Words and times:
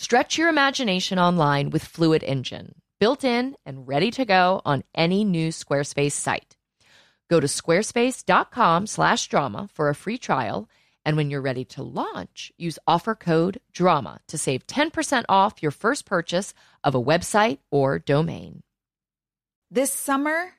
Stretch 0.00 0.38
your 0.38 0.48
imagination 0.48 1.18
online 1.18 1.68
with 1.68 1.84
Fluid 1.84 2.24
Engine, 2.24 2.74
built 3.00 3.22
in 3.22 3.54
and 3.66 3.86
ready 3.86 4.10
to 4.12 4.24
go 4.24 4.62
on 4.64 4.82
any 4.94 5.24
new 5.24 5.50
Squarespace 5.50 6.12
site. 6.12 6.56
Go 7.28 7.38
to 7.38 7.46
squarespace.com 7.46 8.86
slash 8.86 9.28
drama 9.28 9.68
for 9.74 9.90
a 9.90 9.94
free 9.94 10.16
trial. 10.16 10.70
And 11.04 11.18
when 11.18 11.28
you're 11.28 11.42
ready 11.42 11.66
to 11.66 11.82
launch, 11.82 12.50
use 12.56 12.78
offer 12.86 13.14
code 13.14 13.60
DRAMA 13.74 14.20
to 14.28 14.38
save 14.38 14.66
10% 14.66 15.26
off 15.28 15.62
your 15.62 15.70
first 15.70 16.06
purchase 16.06 16.54
of 16.82 16.94
a 16.94 17.02
website 17.02 17.58
or 17.70 17.98
domain. 17.98 18.62
This 19.70 19.92
summer, 19.92 20.54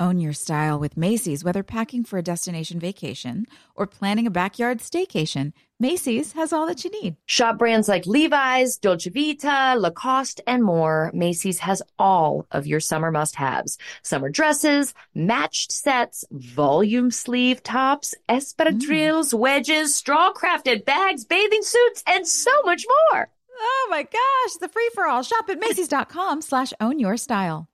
own 0.00 0.20
your 0.20 0.32
style 0.32 0.78
with 0.78 0.96
Macy's, 0.96 1.44
whether 1.44 1.62
packing 1.62 2.02
for 2.02 2.18
a 2.18 2.22
destination 2.22 2.80
vacation 2.80 3.44
or 3.74 3.86
planning 3.86 4.26
a 4.26 4.30
backyard 4.30 4.78
staycation. 4.78 5.52
Macy's 5.78 6.32
has 6.32 6.54
all 6.54 6.66
that 6.66 6.84
you 6.84 6.90
need. 7.02 7.16
Shop 7.26 7.58
brands 7.58 7.86
like 7.86 8.06
Levi's, 8.06 8.78
Dolce 8.78 9.10
Vita, 9.10 9.78
Lacoste, 9.78 10.40
and 10.46 10.64
more. 10.64 11.10
Macy's 11.12 11.58
has 11.58 11.82
all 11.98 12.46
of 12.50 12.66
your 12.66 12.80
summer 12.80 13.10
must 13.10 13.36
haves. 13.36 13.76
Summer 14.02 14.30
dresses, 14.30 14.94
matched 15.14 15.70
sets, 15.70 16.24
volume 16.30 17.10
sleeve 17.10 17.62
tops, 17.62 18.14
espadrilles, 18.26 19.34
mm. 19.34 19.38
wedges, 19.38 19.94
straw 19.94 20.32
crafted 20.32 20.86
bags, 20.86 21.26
bathing 21.26 21.62
suits, 21.62 22.02
and 22.06 22.26
so 22.26 22.52
much 22.64 22.86
more. 23.12 23.28
Oh 23.58 23.88
my 23.90 24.02
gosh, 24.02 24.54
the 24.60 24.68
free 24.68 24.90
for 24.94 25.06
all. 25.06 25.22
Shop 25.22 25.44
at 25.50 25.58
Macy's.com 25.58 26.40
slash 26.40 26.72
own 26.80 26.98
your 26.98 27.18
style. 27.18 27.68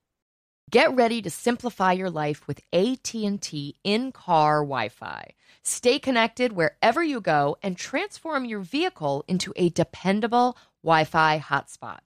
Get 0.72 0.96
ready 0.96 1.22
to 1.22 1.30
simplify 1.30 1.92
your 1.92 2.10
life 2.10 2.48
with 2.48 2.60
AT&T 2.72 3.76
in-car 3.84 4.62
Wi-Fi. 4.62 5.34
Stay 5.64 6.00
connected 6.00 6.52
wherever 6.52 7.04
you 7.04 7.20
go 7.20 7.56
and 7.62 7.76
transform 7.76 8.44
your 8.44 8.58
vehicle 8.58 9.24
into 9.28 9.52
a 9.54 9.68
dependable 9.68 10.56
Wi-Fi 10.82 11.38
hotspot. 11.38 12.00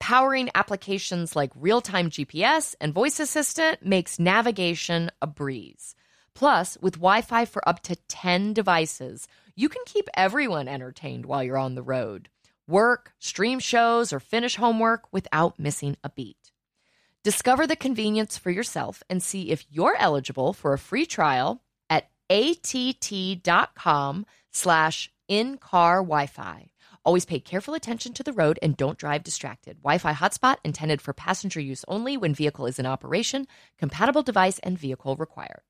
Powering 0.00 0.48
applications 0.54 1.36
like 1.36 1.50
real-time 1.54 2.08
GPS 2.08 2.74
and 2.80 2.94
voice 2.94 3.20
assistant 3.20 3.84
makes 3.84 4.18
navigation 4.18 5.10
a 5.20 5.26
breeze. 5.26 5.94
Plus, 6.34 6.78
with 6.80 6.94
Wi-Fi 6.94 7.44
for 7.44 7.66
up 7.68 7.80
to 7.82 7.96
10 8.08 8.54
devices, 8.54 9.28
you 9.54 9.68
can 9.68 9.82
keep 9.84 10.08
everyone 10.14 10.66
entertained 10.66 11.26
while 11.26 11.44
you're 11.44 11.58
on 11.58 11.74
the 11.74 11.82
road. 11.82 12.30
Work, 12.66 13.12
stream 13.18 13.58
shows, 13.58 14.14
or 14.14 14.20
finish 14.20 14.56
homework 14.56 15.12
without 15.12 15.58
missing 15.58 15.98
a 16.02 16.08
beat. 16.08 16.52
Discover 17.22 17.66
the 17.66 17.76
convenience 17.76 18.38
for 18.38 18.50
yourself 18.50 19.02
and 19.10 19.22
see 19.22 19.50
if 19.50 19.66
you're 19.70 19.96
eligible 19.98 20.54
for 20.54 20.72
a 20.72 20.78
free 20.78 21.04
trial 21.04 21.62
att.com 22.30 24.26
slash 24.52 25.10
in-car 25.28 26.02
Wi-Fi. 26.02 26.70
Always 27.04 27.26
pay 27.26 27.38
careful 27.40 27.74
attention 27.74 28.14
to 28.14 28.22
the 28.22 28.32
road 28.32 28.58
and 28.62 28.76
don't 28.76 28.96
drive 28.96 29.22
distracted. 29.22 29.76
Wi-Fi 29.82 30.12
hotspot 30.14 30.56
intended 30.64 31.02
for 31.02 31.12
passenger 31.12 31.60
use 31.60 31.84
only 31.86 32.16
when 32.16 32.34
vehicle 32.34 32.66
is 32.66 32.78
in 32.78 32.86
operation. 32.86 33.46
Compatible 33.78 34.22
device 34.22 34.58
and 34.60 34.78
vehicle 34.78 35.14
required. 35.16 35.60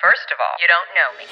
First 0.00 0.32
of 0.32 0.38
all, 0.40 0.56
you 0.56 0.68
don't 0.72 0.88
know 0.96 1.10
me. 1.20 1.24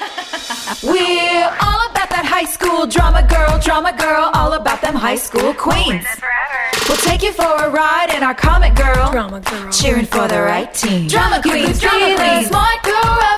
We're 0.93 1.49
all 1.49 1.89
about 1.89 2.11
that 2.11 2.27
high 2.29 2.45
school 2.45 2.87
drama 2.87 3.25
girl, 3.25 3.59
drama 3.65 3.97
girl, 3.97 4.29
all 4.35 4.53
about 4.53 4.83
them 4.83 4.95
high 4.95 5.17
school 5.17 5.55
queens. 5.55 6.05
We'll 6.87 6.99
take 6.99 7.23
you 7.23 7.33
for 7.33 7.49
a 7.49 7.71
ride 7.71 8.13
in 8.15 8.23
our 8.23 8.35
comic 8.35 8.75
girl, 8.75 9.11
drama 9.11 9.41
girl, 9.41 9.73
cheering 9.73 10.05
for 10.05 10.29
the 10.29 10.43
right 10.43 10.69
team. 10.75 11.09
Drama 11.09 11.41
queens, 11.41 11.81
drama 11.81 12.15
queens, 12.17 12.49
smart 12.49 12.83
girl, 12.85 13.09
rough 13.09 13.38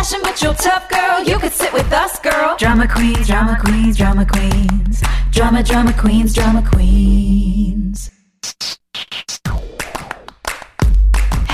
fashion 0.00 0.20
but 0.22 0.40
you're 0.42 0.54
tough 0.54 0.88
girl. 0.88 1.22
You 1.22 1.38
could 1.38 1.52
sit 1.52 1.72
with 1.72 1.92
us, 1.92 2.18
girl. 2.20 2.56
Drama 2.56 2.88
queens, 2.88 3.26
drama 3.26 3.58
queens, 3.60 3.98
drama 3.98 4.24
queens, 4.24 5.02
drama, 5.30 5.62
drama 5.62 5.92
queens, 5.92 6.34
drama 6.34 6.62
queens. 6.70 8.10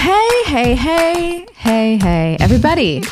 Hey, 0.07 0.43
hey, 0.45 0.75
hey, 0.77 1.47
hey, 1.57 1.97
hey, 1.97 2.37
everybody. 2.39 2.99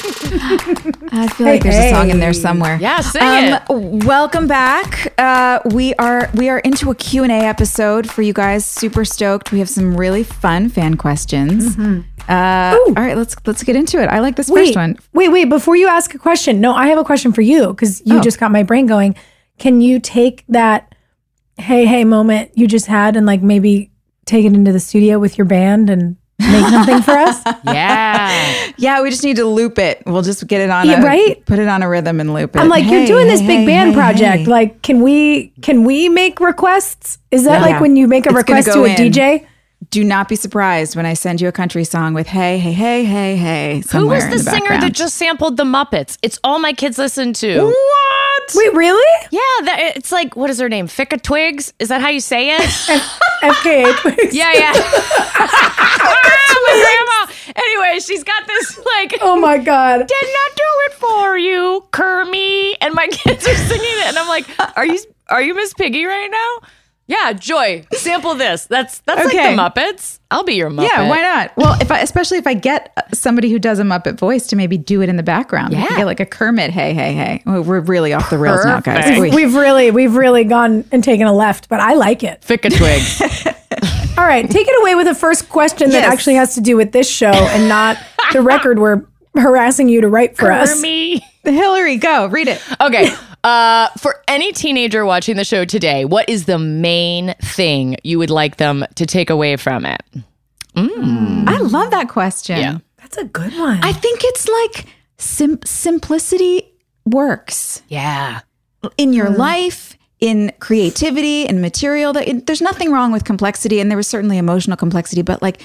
I 1.10 1.28
feel 1.36 1.44
like 1.48 1.64
there's 1.64 1.74
a 1.74 1.90
song 1.90 2.10
in 2.10 2.20
there 2.20 2.32
somewhere. 2.32 2.78
Yeah, 2.80 3.00
sing 3.00 3.20
it. 3.24 3.62
Welcome 4.06 4.46
back. 4.46 5.12
Uh, 5.18 5.58
we 5.72 5.94
are 5.94 6.30
we 6.34 6.48
are 6.50 6.60
into 6.60 6.92
a 6.92 6.94
Q&A 6.94 7.30
episode 7.30 8.08
for 8.08 8.22
you 8.22 8.32
guys. 8.32 8.64
Super 8.64 9.04
stoked. 9.04 9.50
We 9.50 9.58
have 9.58 9.68
some 9.68 9.96
really 9.96 10.22
fun 10.22 10.68
fan 10.68 10.96
questions. 10.96 11.76
Uh, 12.28 12.78
all 12.86 12.92
right, 12.94 13.16
let's 13.16 13.34
let's 13.44 13.64
get 13.64 13.74
into 13.74 14.00
it. 14.00 14.06
I 14.06 14.20
like 14.20 14.36
this 14.36 14.48
Wait, 14.48 14.66
first 14.66 14.76
one. 14.76 14.96
wait, 15.12 15.30
wait. 15.30 15.46
Before 15.46 15.74
you 15.74 15.88
ask 15.88 16.14
a 16.14 16.18
question, 16.18 16.60
no, 16.60 16.74
I 16.74 16.86
have 16.86 16.98
a 16.98 17.04
question 17.04 17.32
for 17.32 17.42
you 17.42 17.70
because 17.70 18.02
you 18.06 18.18
Oh. 18.18 18.20
just 18.20 18.38
got 18.38 18.52
my 18.52 18.62
brain 18.62 18.86
going. 18.86 19.16
Can 19.58 19.80
you 19.80 19.98
take 19.98 20.44
that 20.48 20.94
hey, 21.58 21.86
hey 21.86 22.04
moment 22.04 22.52
you 22.54 22.68
just 22.68 22.86
had 22.86 23.16
and 23.16 23.26
like 23.26 23.42
maybe 23.42 23.90
take 24.26 24.44
it 24.44 24.52
into 24.54 24.70
the 24.70 24.78
studio 24.80 25.18
with 25.18 25.36
your 25.36 25.44
band 25.44 25.90
and 25.90 26.18
make 26.38 26.66
something 26.68 27.02
for 27.02 27.12
us? 27.12 27.42
Yeah. 27.64 28.70
Yeah, 28.76 29.02
we 29.02 29.10
just 29.10 29.24
need 29.24 29.36
to 29.36 29.44
loop 29.46 29.78
it. 29.78 30.02
We'll 30.06 30.22
just 30.22 30.46
get 30.46 30.60
it 30.60 30.70
on 30.70 30.86
Yeah, 30.88 31.00
a, 31.00 31.04
right? 31.04 31.44
Put 31.46 31.58
it 31.58 31.68
on 31.68 31.82
a 31.82 31.88
rhythm 31.88 32.20
and 32.20 32.32
loop 32.34 32.54
it. 32.56 32.58
I'm 32.60 32.68
like, 32.68 32.84
you're 32.84 33.00
Hey, 33.00 33.06
doing 33.06 33.26
this 33.26 33.40
hey, 33.40 33.46
big 33.46 33.58
hey, 33.60 33.66
band 33.66 33.90
hey, 33.90 33.96
project. 33.96 34.38
hey. 34.40 34.44
Like, 34.44 34.82
can 34.82 35.00
we 35.02 35.48
can 35.62 35.84
we 35.84 36.08
make 36.08 36.40
requests? 36.40 37.18
Is 37.30 37.44
that 37.44 37.60
Yeah. 37.60 37.72
like 37.72 37.80
when 37.80 37.96
you 37.96 38.06
make 38.08 38.26
a 38.26 38.30
It's 38.30 38.42
gonna 38.44 38.58
request 38.60 38.76
to 38.76 38.84
a 38.84 38.88
in. 38.88 39.12
DJ? 39.12 39.46
Do 39.90 40.02
not 40.02 40.28
be 40.28 40.34
surprised 40.36 40.96
when 40.96 41.06
I 41.06 41.14
send 41.14 41.40
you 41.40 41.46
a 41.48 41.52
country 41.52 41.84
song 41.84 42.14
with 42.14 42.26
hey, 42.26 42.58
hey, 42.58 42.72
hey, 42.72 43.04
hey, 43.04 43.36
hey. 43.36 43.82
Who 43.92 44.06
was 44.08 44.24
in 44.24 44.30
the, 44.30 44.38
singer 44.38 44.80
that 44.80 44.92
just 44.92 45.16
sampled 45.16 45.56
the 45.56 45.64
Muppets? 45.64 46.16
It's 46.22 46.38
all 46.42 46.58
my 46.58 46.72
kids 46.72 46.98
listen 46.98 47.32
to. 47.34 47.64
What? 47.66 48.23
Wait, 48.54 48.72
really? 48.74 49.26
Yeah, 49.30 49.40
that, 49.64 49.92
it's 49.96 50.12
like 50.12 50.36
what 50.36 50.50
is 50.50 50.58
her 50.60 50.68
name? 50.68 50.86
Ficka 50.88 51.20
Twigs? 51.22 51.72
Is 51.78 51.88
that 51.88 52.00
how 52.00 52.08
you 52.08 52.20
say 52.20 52.54
it? 52.56 52.60
FKA. 53.42 53.96
Twigs. 54.00 54.34
Yeah, 54.34 54.52
yeah. 54.52 54.72
Ah, 56.06 56.60
my 56.66 56.74
grandma. 56.82 57.32
Anyway, 57.56 58.00
she's 58.00 58.24
got 58.24 58.46
this 58.46 58.78
like. 58.96 59.14
Oh 59.20 59.36
my 59.36 59.58
god. 59.58 59.98
Did 60.06 60.28
not 60.32 60.56
do 60.56 60.62
it 60.86 60.92
for 60.94 61.38
you, 61.38 61.84
Kermie. 61.92 62.74
And 62.80 62.94
my 62.94 63.06
kids 63.10 63.46
are 63.46 63.54
singing 63.54 63.84
it, 63.84 64.06
and 64.08 64.18
I'm 64.18 64.28
like, 64.28 64.46
"Are 64.76 64.86
you 64.86 64.98
are 65.28 65.42
you 65.42 65.54
Miss 65.54 65.74
Piggy 65.74 66.04
right 66.04 66.30
now?" 66.30 66.68
Yeah, 67.06 67.34
Joy, 67.34 67.84
sample 67.92 68.34
this. 68.34 68.64
That's 68.64 69.00
that's 69.00 69.26
Okay. 69.26 69.54
like 69.54 69.74
the 69.74 69.80
Muppets. 69.82 70.20
I'll 70.30 70.42
be 70.42 70.54
your 70.54 70.70
Muppet. 70.70 70.88
Yeah, 70.88 71.08
why 71.10 71.20
not? 71.20 71.54
Well, 71.56 71.76
if 71.80 71.90
I, 71.90 72.00
especially 72.00 72.38
if 72.38 72.46
I 72.46 72.54
get 72.54 72.92
uh, 72.96 73.02
somebody 73.12 73.50
who 73.50 73.58
does 73.58 73.78
a 73.78 73.82
Muppet 73.82 74.18
voice 74.18 74.46
to 74.48 74.56
maybe 74.56 74.78
do 74.78 75.02
it 75.02 75.10
in 75.10 75.16
the 75.16 75.22
background. 75.22 75.74
Yeah. 75.74 75.86
get 75.88 76.06
like 76.06 76.20
a 76.20 76.24
Kermit. 76.26 76.70
Hey, 76.70 76.94
hey, 76.94 77.12
hey. 77.12 77.42
We're 77.44 77.80
really 77.80 78.14
off 78.14 78.30
the 78.30 78.38
rails 78.38 78.64
now, 78.64 78.80
guys. 78.80 79.04
Perfect. 79.04 79.34
We've 79.34 79.54
really, 79.54 79.90
we've 79.90 80.16
really 80.16 80.44
gone 80.44 80.84
and 80.92 81.04
taken 81.04 81.26
a 81.26 81.32
left, 81.34 81.68
but 81.68 81.78
I 81.80 81.92
like 81.94 82.22
it. 82.22 82.42
Fick 82.42 82.64
a 82.64 82.70
twigs. 82.70 83.20
All 84.16 84.24
right, 84.24 84.48
take 84.48 84.66
it 84.68 84.80
away 84.80 84.94
with 84.94 85.06
the 85.06 85.14
first 85.14 85.48
question 85.50 85.90
that 85.90 86.02
Yes. 86.04 86.12
actually 86.12 86.36
has 86.36 86.54
to 86.54 86.60
do 86.62 86.76
with 86.76 86.92
this 86.92 87.10
show 87.10 87.26
and 87.32 87.68
not 87.68 87.98
the 88.32 88.40
record 88.40 88.78
we're 88.78 89.02
harassing 89.34 89.88
you 89.90 90.00
to 90.00 90.08
write 90.08 90.36
for 90.38 90.50
us. 90.50 90.80
me. 90.80 91.20
Hilarie, 91.44 92.00
go 92.00 92.26
read 92.28 92.48
it. 92.48 92.62
Okay. 92.80 93.10
Uh, 93.44 93.88
for 93.98 94.22
any 94.26 94.52
teenager 94.52 95.04
watching 95.04 95.36
the 95.36 95.44
show 95.44 95.64
today, 95.66 96.04
what 96.04 96.28
is 96.28 96.46
the 96.46 96.58
main 96.58 97.34
thing 97.42 97.96
you 98.02 98.18
would 98.18 98.30
like 98.30 98.56
them 98.56 98.84
to 98.94 99.04
take 99.06 99.28
away 99.30 99.56
from 99.56 99.84
it? 99.84 100.02
I 100.76 101.58
love 101.60 101.90
that 101.92 102.08
question. 102.08 102.56
Yeah. 102.58 102.78
That's 102.98 103.16
a 103.18 103.24
good 103.24 103.52
one. 103.52 103.78
I 103.84 103.92
think 103.92 104.20
it's 104.24 104.48
like 104.48 104.86
sim- 105.18 105.60
simplicity 105.64 106.72
works 107.04 107.82
Yeah. 107.88 108.40
in 108.96 109.12
your 109.12 109.28
life, 109.30 109.96
in 110.20 110.50
creativity 110.58 111.46
and 111.46 111.60
material. 111.60 112.12
That 112.14 112.26
it, 112.26 112.46
there's 112.46 112.62
nothing 112.62 112.90
wrong 112.90 113.12
with 113.12 113.24
complexity, 113.24 113.78
and 113.78 113.90
there 113.90 113.96
was 113.98 114.08
certainly 114.08 114.38
emotional 114.38 114.76
complexity, 114.76 115.20
but 115.22 115.42
like 115.42 115.60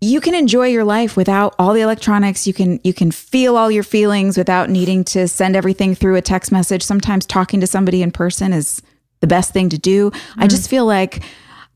you 0.00 0.20
can 0.20 0.34
enjoy 0.34 0.66
your 0.66 0.84
life 0.84 1.16
without 1.16 1.54
all 1.58 1.72
the 1.72 1.80
electronics. 1.80 2.46
You 2.46 2.52
can 2.52 2.80
you 2.84 2.92
can 2.92 3.10
feel 3.10 3.56
all 3.56 3.70
your 3.70 3.82
feelings 3.82 4.36
without 4.36 4.68
needing 4.68 5.04
to 5.04 5.26
send 5.26 5.56
everything 5.56 5.94
through 5.94 6.16
a 6.16 6.22
text 6.22 6.52
message. 6.52 6.82
Sometimes 6.82 7.24
talking 7.26 7.60
to 7.60 7.66
somebody 7.66 8.02
in 8.02 8.10
person 8.10 8.52
is 8.52 8.82
the 9.20 9.26
best 9.26 9.52
thing 9.52 9.68
to 9.70 9.78
do. 9.78 10.10
I 10.12 10.18
mm-hmm. 10.18 10.48
just 10.48 10.68
feel 10.68 10.84
like 10.84 11.22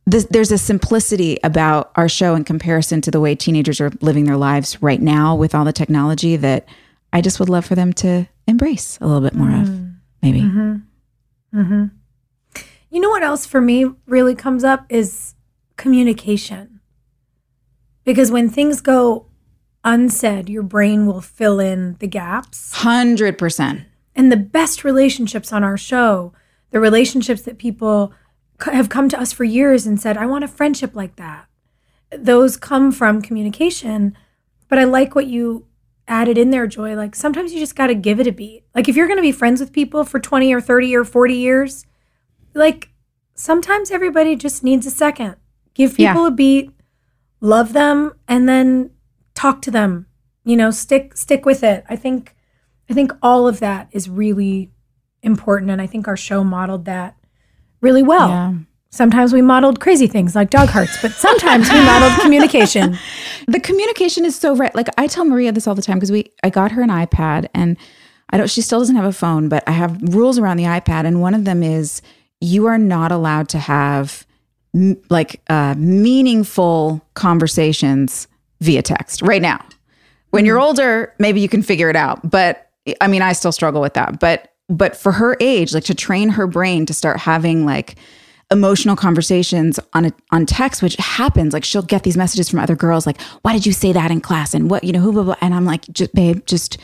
this, 0.06 0.26
there's 0.30 0.52
a 0.52 0.58
simplicity 0.58 1.38
about 1.42 1.92
our 1.96 2.08
show 2.08 2.34
in 2.34 2.44
comparison 2.44 3.00
to 3.02 3.10
the 3.10 3.20
way 3.20 3.34
teenagers 3.34 3.80
are 3.80 3.90
living 4.00 4.24
their 4.24 4.36
lives 4.36 4.82
right 4.82 5.00
now 5.00 5.34
with 5.34 5.54
all 5.54 5.64
the 5.64 5.72
technology 5.72 6.36
that 6.36 6.68
I 7.12 7.20
just 7.20 7.40
would 7.40 7.48
love 7.48 7.64
for 7.64 7.74
them 7.74 7.92
to 7.94 8.26
embrace 8.46 8.98
a 9.00 9.06
little 9.06 9.22
bit 9.22 9.34
more 9.34 9.50
of. 9.50 9.68
Mm-hmm. 9.68 9.90
Maybe. 10.22 10.40
Mm-hmm. 10.42 11.84
You 12.90 13.00
know 13.00 13.10
what 13.10 13.22
else 13.22 13.46
for 13.46 13.60
me 13.60 13.86
really 14.06 14.34
comes 14.34 14.64
up 14.64 14.84
is 14.88 15.34
communication. 15.76 16.79
Because 18.04 18.30
when 18.30 18.48
things 18.48 18.80
go 18.80 19.26
unsaid, 19.84 20.48
your 20.48 20.62
brain 20.62 21.06
will 21.06 21.20
fill 21.20 21.60
in 21.60 21.96
the 22.00 22.06
gaps. 22.06 22.72
Hundred 22.74 23.38
percent. 23.38 23.82
And 24.16 24.30
the 24.30 24.36
best 24.36 24.84
relationships 24.84 25.52
on 25.52 25.62
our 25.64 25.76
show, 25.76 26.32
the 26.70 26.80
relationships 26.80 27.42
that 27.42 27.58
people 27.58 28.12
have 28.60 28.88
come 28.88 29.08
to 29.08 29.18
us 29.20 29.32
for 29.32 29.44
years 29.44 29.86
and 29.86 30.00
said, 30.00 30.16
I 30.16 30.26
want 30.26 30.44
a 30.44 30.48
friendship 30.48 30.94
like 30.94 31.16
that. 31.16 31.46
Those 32.16 32.56
come 32.56 32.92
from 32.92 33.22
communication. 33.22 34.16
But 34.68 34.78
I 34.78 34.84
like 34.84 35.14
what 35.14 35.26
you 35.26 35.66
added 36.06 36.36
in 36.36 36.50
there, 36.50 36.66
Joy. 36.66 36.94
Like 36.94 37.14
sometimes 37.14 37.52
you 37.52 37.58
just 37.60 37.76
got 37.76 37.86
to 37.86 37.94
give 37.94 38.20
it 38.20 38.26
a 38.26 38.32
beat. 38.32 38.64
Like 38.74 38.88
if 38.88 38.96
you're 38.96 39.06
going 39.06 39.18
to 39.18 39.22
be 39.22 39.32
friends 39.32 39.60
with 39.60 39.72
people 39.72 40.04
for 40.04 40.18
20 40.20 40.52
or 40.52 40.60
30 40.60 40.94
or 40.96 41.04
40 41.04 41.34
years, 41.34 41.86
like 42.54 42.90
sometimes 43.34 43.90
everybody 43.90 44.36
just 44.36 44.62
needs 44.62 44.86
a 44.86 44.90
second. 44.90 45.36
Give 45.74 45.98
Yeah. 45.98 46.12
people 46.12 46.26
a 46.26 46.30
beat, 46.30 46.72
love 47.40 47.72
them, 47.72 48.12
and 48.28 48.48
then 48.48 48.90
talk 49.34 49.62
to 49.62 49.70
them. 49.70 50.06
You 50.44 50.56
know, 50.56 50.70
stick 50.70 51.16
stick 51.16 51.44
with 51.44 51.62
it. 51.62 51.84
I 51.88 51.96
think 51.96 52.34
I 52.90 52.94
think 52.94 53.12
all 53.22 53.46
of 53.46 53.60
that 53.60 53.88
is 53.92 54.08
really 54.08 54.72
important 55.22 55.70
and 55.70 55.80
I 55.80 55.86
think 55.86 56.08
our 56.08 56.16
show 56.16 56.42
modeled 56.42 56.86
that 56.86 57.16
really 57.80 58.02
well. 58.02 58.28
Yeah. 58.28 58.54
Sometimes 58.92 59.32
we 59.32 59.40
modeled 59.40 59.78
crazy 59.78 60.08
things 60.08 60.34
like 60.34 60.50
dog 60.50 60.68
hearts, 60.68 61.00
but 61.00 61.12
sometimes 61.12 61.70
we 61.70 61.78
modeled 61.84 62.12
communication. 62.20 62.98
The 63.46 63.60
communication 63.60 64.24
is 64.24 64.36
so 64.36 64.56
right. 64.56 64.74
Like 64.74 64.88
I 64.98 65.06
tell 65.06 65.24
Maria 65.24 65.52
this 65.52 65.68
all 65.68 65.76
the 65.76 65.82
time 65.82 65.98
because 65.98 66.10
we 66.10 66.32
I 66.42 66.50
got 66.50 66.72
her 66.72 66.82
an 66.82 66.88
iPad 66.88 67.48
and 67.54 67.76
I 68.30 68.36
don't 68.36 68.50
she 68.50 68.62
still 68.62 68.80
doesn't 68.80 68.96
have 68.96 69.04
a 69.04 69.12
phone, 69.12 69.48
but 69.48 69.62
I 69.68 69.72
have 69.72 70.00
rules 70.14 70.38
around 70.38 70.56
the 70.56 70.64
iPad 70.64 71.04
and 71.04 71.20
one 71.20 71.34
of 71.34 71.44
them 71.44 71.62
is 71.62 72.02
you 72.40 72.66
are 72.66 72.78
not 72.78 73.12
allowed 73.12 73.48
to 73.50 73.58
have 73.58 74.26
m- 74.74 75.00
like 75.10 75.40
uh, 75.48 75.74
meaningful 75.76 77.00
conversations 77.14 78.28
via 78.60 78.82
text 78.82 79.22
right 79.22 79.42
now. 79.42 79.64
When 80.30 80.44
you're 80.44 80.60
older, 80.60 81.12
maybe 81.18 81.40
you 81.40 81.48
can 81.48 81.62
figure 81.62 81.90
it 81.90 81.96
out, 81.96 82.28
but 82.28 82.70
I 83.00 83.08
mean 83.08 83.22
I 83.22 83.32
still 83.32 83.52
struggle 83.52 83.80
with 83.80 83.94
that. 83.94 84.20
But 84.20 84.52
but 84.68 84.96
for 84.96 85.12
her 85.12 85.36
age, 85.40 85.74
like 85.74 85.84
to 85.84 85.94
train 85.94 86.28
her 86.30 86.46
brain 86.46 86.86
to 86.86 86.94
start 86.94 87.18
having 87.18 87.66
like 87.66 87.96
emotional 88.52 88.96
conversations 88.96 89.78
on 89.92 90.06
a, 90.06 90.12
on 90.30 90.46
text, 90.46 90.82
which 90.82 90.96
happens. 90.96 91.52
Like 91.52 91.64
she'll 91.64 91.82
get 91.82 92.02
these 92.04 92.16
messages 92.16 92.48
from 92.48 92.60
other 92.60 92.76
girls, 92.76 93.06
like, 93.06 93.20
"Why 93.42 93.52
did 93.52 93.66
you 93.66 93.72
say 93.72 93.92
that 93.92 94.10
in 94.10 94.20
class?" 94.20 94.54
and 94.54 94.70
what 94.70 94.84
you 94.84 94.92
know, 94.92 95.00
who 95.00 95.12
blah 95.12 95.24
blah. 95.24 95.36
And 95.40 95.54
I'm 95.54 95.64
like, 95.64 95.82
just, 95.92 96.14
"Babe, 96.14 96.44
just 96.46 96.78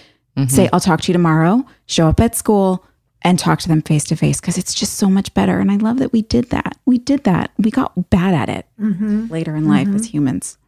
say 0.49 0.69
I'll 0.73 0.81
talk 0.81 1.01
to 1.03 1.09
you 1.09 1.13
tomorrow. 1.13 1.65
Show 1.87 2.09
up 2.09 2.21
at 2.21 2.35
school 2.35 2.85
and 3.27 3.39
talk 3.39 3.59
to 3.59 3.69
them 3.69 3.83
face 3.83 4.05
to 4.05 4.17
face 4.17 4.41
because 4.41 4.57
it's 4.57 4.73
just 4.73 4.95
so 4.95 5.11
much 5.11 5.35
better." 5.35 5.59
And 5.59 5.71
I 5.71 5.77
love 5.77 5.99
that 5.99 6.13
we 6.13 6.23
did 6.23 6.51
that. 6.51 6.79
We 6.87 6.99
did 6.99 7.25
that. 7.25 7.51
We 7.59 7.71
got 7.71 8.09
bad 8.11 8.33
at 8.35 8.49
it 8.49 8.67
mm-hmm. 8.81 9.27
later 9.27 9.57
in 9.57 9.69
life 9.69 9.89
as 9.89 10.03
mm-hmm. 10.03 10.11
humans. 10.11 10.59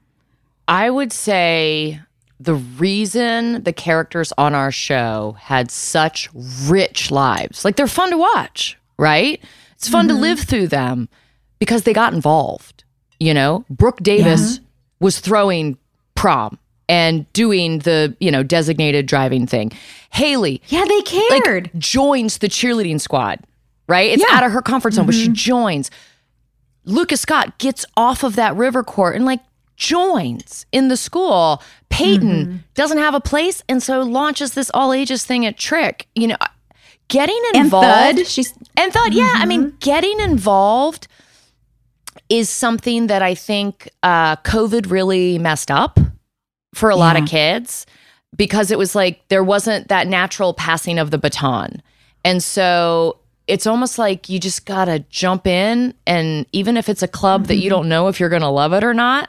I 0.66 0.90
would 0.90 1.12
say 1.12 2.00
the 2.40 2.54
reason 2.54 3.62
the 3.62 3.72
characters 3.72 4.32
on 4.36 4.54
our 4.54 4.70
show 4.70 5.36
had 5.40 5.70
such 5.70 6.28
rich 6.34 7.10
lives, 7.10 7.64
like 7.64 7.76
they're 7.76 7.86
fun 7.86 8.10
to 8.10 8.18
watch, 8.18 8.76
right? 8.98 9.42
It's 9.76 9.88
fun 9.88 10.08
to 10.08 10.14
mm-hmm. 10.14 10.22
live 10.22 10.40
through 10.40 10.68
them 10.68 11.08
because 11.58 11.84
they 11.84 11.92
got 11.92 12.12
involved. 12.12 12.84
You 13.20 13.34
know, 13.34 13.64
Brooke 13.70 14.02
Davis 14.02 14.60
was 15.00 15.20
throwing 15.20 15.78
prom 16.14 16.58
and 16.88 17.30
doing 17.32 17.80
the, 17.80 18.16
you 18.20 18.30
know, 18.30 18.42
designated 18.42 19.06
driving 19.06 19.46
thing. 19.46 19.72
Haley 20.10 20.62
Yeah, 20.68 20.84
they 20.84 20.96
like 21.30 21.44
cared. 21.44 21.70
joins 21.78 22.38
the 22.38 22.48
cheerleading 22.48 23.00
squad, 23.00 23.40
right? 23.86 24.10
It's 24.10 24.24
Yeah. 24.26 24.36
out 24.36 24.44
of 24.44 24.52
her 24.52 24.62
comfort 24.62 24.94
zone, 24.94 25.06
but 25.06 25.14
she 25.14 25.24
mm-hmm. 25.24 25.34
joins. 25.34 25.90
Lucas 26.84 27.20
Scott 27.20 27.58
gets 27.58 27.84
off 27.96 28.22
of 28.24 28.36
that 28.36 28.56
river 28.56 28.82
court 28.82 29.16
and 29.16 29.24
like 29.26 29.40
joins 29.76 30.64
in 30.72 30.88
the 30.88 30.96
school. 30.96 31.62
Peyton 31.90 32.46
mm-hmm. 32.46 32.56
doesn't 32.74 32.98
have 32.98 33.14
a 33.14 33.20
place 33.20 33.62
and 33.68 33.82
so 33.82 34.00
launches 34.00 34.54
this 34.54 34.70
all 34.72 34.92
ages 34.92 35.24
thing 35.24 35.44
at 35.44 35.58
TRIC. 35.58 36.06
You 36.14 36.28
know, 36.28 36.36
getting 37.08 37.40
and 37.52 37.64
involved 37.64 38.18
Thud, 38.18 38.26
she's 38.26 38.54
and 38.76 38.92
thought, 38.92 39.12
yeah, 39.12 39.34
I 39.36 39.44
mean, 39.44 39.66
mm-hmm. 39.66 39.76
getting 39.80 40.20
involved 40.20 41.06
is 42.28 42.50
something 42.50 43.06
that 43.06 43.22
I 43.22 43.34
think 43.34 43.88
uh, 44.02 44.36
COVID 44.36 44.90
really 44.90 45.38
messed 45.38 45.70
up 45.70 45.98
for 46.74 46.90
a 46.90 46.96
lot 46.96 47.16
of 47.20 47.26
kids 47.28 47.86
because 48.36 48.70
it 48.70 48.78
was 48.78 48.94
like 48.94 49.26
there 49.28 49.42
wasn't 49.44 49.88
that 49.88 50.06
natural 50.06 50.52
passing 50.54 50.98
of 50.98 51.10
the 51.10 51.18
baton. 51.18 51.82
And 52.24 52.42
so 52.42 53.18
it's 53.46 53.66
almost 53.66 53.98
like 53.98 54.28
you 54.28 54.38
just 54.38 54.66
got 54.66 54.84
to 54.86 54.98
jump 55.08 55.46
in. 55.46 55.94
And 56.06 56.44
even 56.52 56.76
if 56.76 56.88
it's 56.88 57.02
a 57.02 57.08
club 57.08 57.46
that 57.46 57.56
you 57.56 57.70
don't 57.70 57.88
know 57.88 58.08
if 58.08 58.20
you're 58.20 58.28
going 58.28 58.42
to 58.42 58.48
love 58.48 58.72
it 58.74 58.84
or 58.84 58.92
not, 58.94 59.28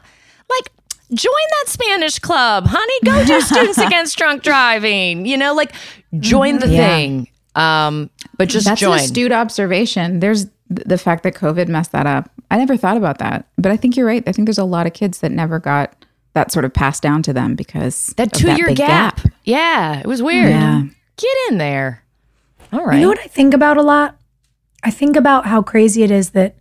like, 0.50 0.70
Join 1.12 1.32
that 1.58 1.64
Spanish 1.68 2.20
club, 2.20 2.68
honey. 2.68 2.92
Go 3.04 3.24
do 3.26 3.40
Students 3.40 3.78
Against 3.78 4.16
Drunk 4.16 4.44
Driving. 4.44 5.26
You 5.26 5.36
know, 5.38 5.54
like 5.54 5.72
join 6.20 6.60
the 6.60 6.68
Yeah. 6.68 6.86
thing. 6.86 7.28
Um, 7.56 8.10
but 8.38 8.48
just 8.48 8.64
That's 8.66 8.80
join. 8.80 8.92
an 8.98 9.04
astute 9.04 9.32
observation. 9.32 10.20
There's 10.20 10.46
the 10.68 10.96
fact 10.98 11.24
that 11.24 11.34
COVID 11.34 11.66
messed 11.66 11.90
that 11.90 12.06
up. 12.06 12.30
I 12.52 12.58
never 12.58 12.76
thought 12.76 12.96
about 12.96 13.18
that, 13.18 13.46
but 13.58 13.72
I 13.72 13.76
think 13.76 13.96
you're 13.96 14.06
right. 14.06 14.22
I 14.24 14.30
think 14.30 14.46
there's 14.46 14.56
a 14.56 14.62
lot 14.64 14.86
of 14.86 14.92
kids 14.92 15.18
that 15.18 15.32
never 15.32 15.58
got 15.58 15.99
that 16.32 16.52
sort 16.52 16.64
of 16.64 16.72
passed 16.72 17.02
down 17.02 17.22
to 17.24 17.32
them 17.32 17.54
because 17.54 18.14
that 18.16 18.28
of 18.28 18.32
two 18.32 18.52
year 18.52 18.68
big 18.68 18.76
gap. 18.76 19.20
Yeah, 19.44 19.98
it 19.98 20.06
was 20.06 20.22
weird. 20.22 20.50
Yeah. 20.50 20.82
Get 21.16 21.36
in 21.48 21.58
there. 21.58 22.04
All 22.72 22.84
right. 22.84 22.96
You 22.96 23.02
know 23.02 23.08
what 23.08 23.18
I 23.18 23.26
think 23.26 23.54
about 23.54 23.76
a 23.76 23.82
lot? 23.82 24.16
I 24.82 24.90
think 24.90 25.16
about 25.16 25.46
how 25.46 25.62
crazy 25.62 26.02
it 26.02 26.10
is 26.10 26.30
that, 26.30 26.56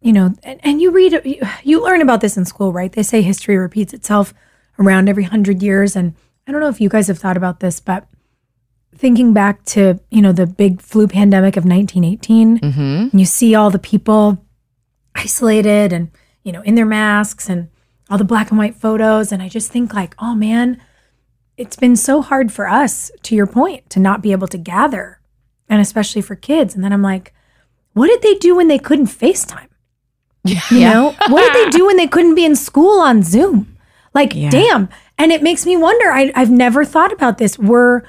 you 0.00 0.12
know, 0.12 0.34
and, 0.42 0.60
and 0.62 0.80
you 0.80 0.90
read, 0.90 1.20
you, 1.24 1.40
you 1.62 1.82
learn 1.82 2.02
about 2.02 2.20
this 2.20 2.36
in 2.36 2.44
school, 2.44 2.72
right? 2.72 2.92
They 2.92 3.02
say 3.02 3.22
history 3.22 3.56
repeats 3.56 3.94
itself 3.94 4.34
around 4.78 5.08
every 5.08 5.24
hundred 5.24 5.62
years. 5.62 5.96
And 5.96 6.14
I 6.46 6.52
don't 6.52 6.60
know 6.60 6.68
if 6.68 6.80
you 6.80 6.88
guys 6.88 7.08
have 7.08 7.18
thought 7.18 7.36
about 7.36 7.60
this, 7.60 7.80
but 7.80 8.06
thinking 8.94 9.32
back 9.32 9.64
to, 9.66 10.00
you 10.10 10.20
know, 10.20 10.32
the 10.32 10.46
big 10.46 10.80
flu 10.80 11.06
pandemic 11.06 11.56
of 11.56 11.64
1918, 11.64 12.58
mm-hmm. 12.58 12.80
and 12.80 13.20
you 13.20 13.26
see 13.26 13.54
all 13.54 13.70
the 13.70 13.78
people 13.78 14.44
isolated 15.14 15.92
and, 15.92 16.10
you 16.42 16.52
know, 16.52 16.62
in 16.62 16.74
their 16.74 16.86
masks 16.86 17.48
and 17.48 17.68
all 18.10 18.18
the 18.18 18.24
black 18.24 18.50
and 18.50 18.58
white 18.58 18.74
photos. 18.76 19.32
And 19.32 19.42
I 19.42 19.48
just 19.48 19.70
think, 19.70 19.92
like, 19.94 20.14
oh 20.18 20.34
man, 20.34 20.80
it's 21.56 21.76
been 21.76 21.96
so 21.96 22.22
hard 22.22 22.52
for 22.52 22.68
us, 22.68 23.10
to 23.22 23.34
your 23.34 23.46
point, 23.46 23.88
to 23.90 24.00
not 24.00 24.22
be 24.22 24.32
able 24.32 24.48
to 24.48 24.58
gather, 24.58 25.20
and 25.68 25.80
especially 25.80 26.22
for 26.22 26.36
kids. 26.36 26.74
And 26.74 26.84
then 26.84 26.92
I'm 26.92 27.02
like, 27.02 27.32
what 27.94 28.08
did 28.08 28.22
they 28.22 28.34
do 28.34 28.54
when 28.56 28.68
they 28.68 28.78
couldn't 28.78 29.06
FaceTime? 29.06 29.68
Yeah. 30.44 30.60
You 30.70 30.80
know, 30.80 31.14
what 31.28 31.52
did 31.52 31.66
they 31.66 31.70
do 31.76 31.86
when 31.86 31.96
they 31.96 32.06
couldn't 32.06 32.34
be 32.34 32.44
in 32.44 32.54
school 32.56 33.00
on 33.00 33.22
Zoom? 33.22 33.76
Like, 34.14 34.34
Yeah. 34.34 34.50
damn. 34.50 34.88
And 35.18 35.32
it 35.32 35.42
makes 35.42 35.64
me 35.64 35.76
wonder. 35.78 36.10
I, 36.12 36.30
I've 36.34 36.50
never 36.50 36.84
thought 36.84 37.12
about 37.12 37.38
this. 37.38 37.58
Were 37.58 38.04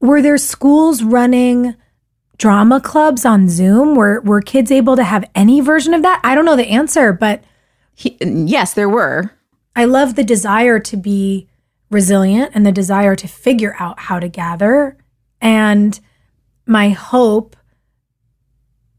were 0.00 0.22
there 0.22 0.38
schools 0.38 1.02
running 1.02 1.74
drama 2.38 2.80
clubs 2.80 3.26
on 3.26 3.48
Zoom? 3.50 3.94
Were 3.94 4.22
were 4.22 4.40
kids 4.40 4.70
able 4.72 4.96
to 4.96 5.04
have 5.04 5.28
any 5.34 5.60
version 5.60 5.92
of 5.92 6.00
that? 6.02 6.18
I 6.24 6.34
don't 6.34 6.46
know 6.46 6.56
the 6.56 6.66
answer, 6.68 7.12
but 7.12 7.44
He, 8.00 8.16
yes, 8.22 8.72
there 8.72 8.88
were. 8.88 9.30
I 9.76 9.84
love 9.84 10.14
the 10.14 10.24
desire 10.24 10.78
to 10.80 10.96
be 10.96 11.48
resilient 11.90 12.52
and 12.54 12.64
the 12.64 12.72
desire 12.72 13.14
to 13.14 13.28
figure 13.28 13.76
out 13.78 14.00
how 14.00 14.18
to 14.18 14.26
gather. 14.26 14.96
And 15.42 16.00
my 16.64 16.88
hope, 16.88 17.56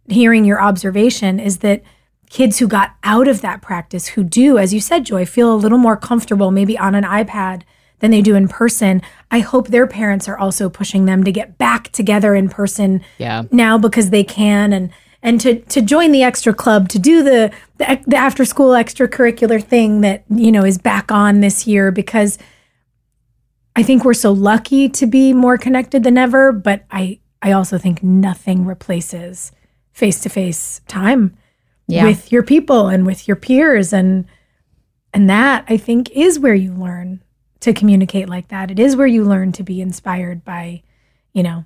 hearing 0.07 0.45
your 0.45 0.61
observation, 0.61 1.39
is 1.39 1.57
that 1.59 1.81
kids 2.29 2.59
who 2.59 2.67
got 2.67 2.91
out 3.03 3.27
of 3.27 3.41
that 3.41 3.63
practice, 3.63 4.09
who 4.09 4.23
do, 4.23 4.59
as 4.59 4.71
you 4.71 4.79
said, 4.79 5.03
Joy, 5.05 5.25
feel 5.25 5.51
a 5.51 5.55
little 5.57 5.79
more 5.79 5.97
comfortable 5.97 6.51
maybe 6.51 6.77
on 6.77 6.93
an 6.93 7.03
iPad 7.03 7.63
than 8.01 8.11
they 8.11 8.21
do 8.21 8.35
in 8.35 8.47
person. 8.47 9.01
I 9.31 9.39
hope 9.39 9.67
their 9.69 9.87
parents 9.87 10.27
are 10.27 10.37
also 10.37 10.69
pushing 10.69 11.05
them 11.05 11.23
to 11.23 11.31
get 11.31 11.57
back 11.57 11.91
together 11.91 12.35
in 12.35 12.49
person 12.49 13.01
Yeah. 13.17 13.43
now 13.51 13.79
because 13.79 14.11
they 14.11 14.23
can 14.23 14.73
and 14.73 14.91
and 15.23 15.39
to 15.41 15.59
to 15.61 15.81
join 15.81 16.11
the 16.11 16.23
extra 16.23 16.53
club 16.53 16.89
to 16.89 16.99
do 16.99 17.23
the 17.23 17.51
the, 17.77 17.99
the 18.07 18.15
after 18.15 18.45
school 18.45 18.69
extracurricular 18.71 19.63
thing 19.63 20.01
that 20.01 20.23
you 20.29 20.51
know 20.51 20.63
is 20.63 20.77
back 20.77 21.11
on 21.11 21.39
this 21.41 21.67
year 21.67 21.91
because 21.91 22.37
I 23.75 23.83
think 23.83 24.03
we're 24.03 24.13
so 24.13 24.31
lucky 24.31 24.89
to 24.89 25.05
be 25.05 25.33
more 25.33 25.57
connected 25.57 26.03
than 26.03 26.17
ever 26.17 26.51
but 26.51 26.85
I 26.91 27.19
I 27.41 27.51
also 27.53 27.77
think 27.77 28.03
nothing 28.03 28.65
replaces 28.65 29.51
face 29.93 30.19
to 30.21 30.29
face 30.29 30.81
time 30.87 31.35
Yeah. 31.87 32.05
with 32.05 32.31
your 32.31 32.43
people 32.43 32.87
and 32.87 33.05
with 33.05 33.27
your 33.27 33.35
peers 33.37 33.93
and 33.93 34.25
and 35.13 35.29
that 35.29 35.65
I 35.67 35.77
think 35.77 36.09
is 36.11 36.39
where 36.39 36.55
you 36.55 36.73
learn 36.73 37.21
to 37.59 37.73
communicate 37.73 38.27
like 38.27 38.47
that. 38.47 38.71
It 38.71 38.79
is 38.79 38.95
where 38.95 39.05
you 39.07 39.23
learn 39.23 39.51
to 39.51 39.61
be 39.61 39.81
inspired 39.81 40.43
by, 40.43 40.81
you 41.33 41.43
know, 41.43 41.65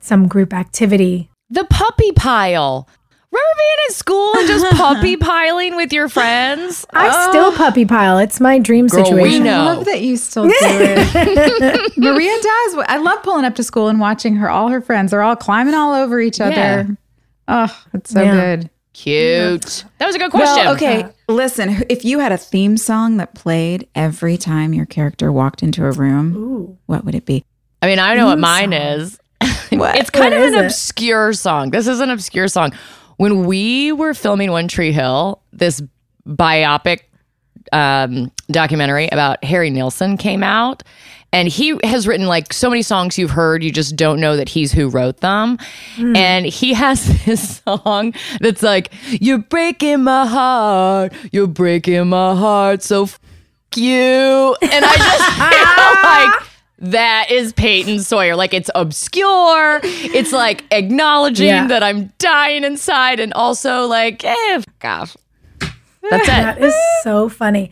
some 0.00 0.28
group 0.28 0.52
activity. 0.52 1.30
The 1.52 1.64
puppy 1.64 2.12
pile. 2.12 2.88
Remember 3.30 3.50
being 3.58 3.76
in 3.88 3.94
school 3.94 4.32
and 4.36 4.48
just 4.48 4.64
puppy 4.76 5.16
piling 5.18 5.76
with 5.76 5.92
your 5.92 6.08
friends? 6.08 6.86
I 6.92 7.10
oh. 7.12 7.30
still 7.30 7.52
puppy 7.52 7.84
pile. 7.84 8.18
It's 8.18 8.40
my 8.40 8.58
dream 8.58 8.86
Girl, 8.86 9.02
we 9.02 9.10
situation. 9.10 9.44
know. 9.44 9.60
I 9.60 9.74
love 9.74 9.84
that 9.84 10.00
you 10.00 10.16
still 10.16 10.44
do 10.44 10.54
it. 10.54 11.92
Maria 11.98 12.30
does. 12.30 12.84
I 12.88 12.96
love 12.96 13.22
pulling 13.22 13.44
up 13.44 13.54
to 13.56 13.62
school 13.62 13.88
and 13.88 14.00
watching 14.00 14.36
her, 14.36 14.48
all 14.48 14.68
her 14.68 14.80
friends. 14.80 15.10
They're 15.10 15.22
all 15.22 15.36
climbing 15.36 15.74
all 15.74 15.94
over 15.94 16.20
each 16.20 16.40
other. 16.40 16.54
Yeah. 16.54 16.86
Oh, 17.48 17.82
it's 17.92 18.10
so 18.10 18.22
Yeah. 18.22 18.34
good. 18.34 18.70
Cute. 18.94 19.84
That 19.98 20.06
was 20.06 20.16
a 20.16 20.18
good 20.18 20.30
question. 20.30 20.64
Well, 20.64 20.74
okay. 20.74 21.06
Listen, 21.28 21.84
if 21.90 22.04
you 22.06 22.18
had 22.18 22.32
a 22.32 22.38
theme 22.38 22.78
song 22.78 23.18
that 23.18 23.34
played 23.34 23.88
every 23.94 24.38
time 24.38 24.72
your 24.72 24.86
character 24.86 25.30
walked 25.30 25.62
into 25.62 25.84
a 25.84 25.92
room, 25.92 26.34
Ooh. 26.34 26.78
what 26.86 27.04
would 27.04 27.14
it 27.14 27.26
be? 27.26 27.44
I 27.82 27.86
mean, 27.86 27.98
I 27.98 28.14
know 28.14 28.26
what 28.26 28.38
mine 28.38 28.72
is. 28.72 29.18
What? 29.82 29.96
It's 29.96 30.10
kind 30.10 30.34
What 30.34 30.42
of 30.42 30.52
an 30.54 30.58
it? 30.60 30.66
obscure 30.66 31.32
song. 31.32 31.70
This 31.70 31.86
is 31.86 32.00
an 32.00 32.10
obscure 32.10 32.48
song. 32.48 32.72
When 33.16 33.44
we 33.44 33.92
were 33.92 34.14
filming 34.14 34.50
One 34.50 34.68
Tree 34.68 34.92
Hill, 34.92 35.40
this 35.52 35.82
biopic 36.26 37.00
um, 37.72 38.30
documentary 38.50 39.08
about 39.10 39.42
Harry 39.44 39.70
Nilsson 39.70 40.16
came 40.16 40.42
out. 40.42 40.82
And 41.34 41.48
he 41.48 41.78
has 41.82 42.06
written 42.06 42.26
like 42.26 42.52
so 42.52 42.68
many 42.68 42.82
songs 42.82 43.16
you've 43.16 43.30
heard, 43.30 43.64
you 43.64 43.70
just 43.72 43.96
don't 43.96 44.20
know 44.20 44.36
that 44.36 44.50
he's 44.50 44.70
who 44.70 44.90
wrote 44.90 45.20
them. 45.20 45.56
And 45.96 46.44
he 46.44 46.74
has 46.74 47.24
this 47.24 47.60
song 47.62 48.12
that's 48.40 48.62
like, 48.62 48.92
You're 49.08 49.38
breaking 49.38 50.04
my 50.04 50.26
heart, 50.26 51.14
you're 51.32 51.46
breaking 51.46 52.08
my 52.08 52.34
heart, 52.34 52.82
so 52.82 53.04
f- 53.04 53.18
you. 53.74 54.56
And 54.60 54.84
I 54.84 54.96
just 54.96 55.30
feel 56.34 56.42
like 56.42 56.51
that 56.82 57.30
is 57.30 57.52
Peyton 57.52 58.00
Sawyer. 58.00 58.36
Like 58.36 58.52
it's 58.52 58.70
obscure. 58.74 59.80
It's 59.84 60.32
like 60.32 60.64
acknowledging 60.70 61.46
Yeah. 61.48 61.66
that 61.68 61.82
I'm 61.82 62.12
dying 62.18 62.64
inside 62.64 63.20
and 63.20 63.32
also 63.32 63.86
like, 63.86 64.24
eh, 64.24 64.60
fuck 64.60 64.84
off. 64.84 65.16
That's 66.10 66.24
it. 66.24 66.26
That 66.26 66.60
is 66.60 66.74
so 67.02 67.28
funny. 67.28 67.70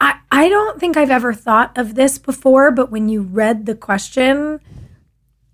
I, 0.00 0.14
I 0.30 0.48
don't 0.48 0.78
think 0.80 0.96
I've 0.96 1.10
ever 1.10 1.32
thought 1.34 1.76
of 1.76 1.94
this 1.94 2.18
before, 2.18 2.70
but 2.70 2.90
when 2.90 3.08
you 3.08 3.22
read 3.22 3.66
the 3.66 3.74
question, 3.74 4.60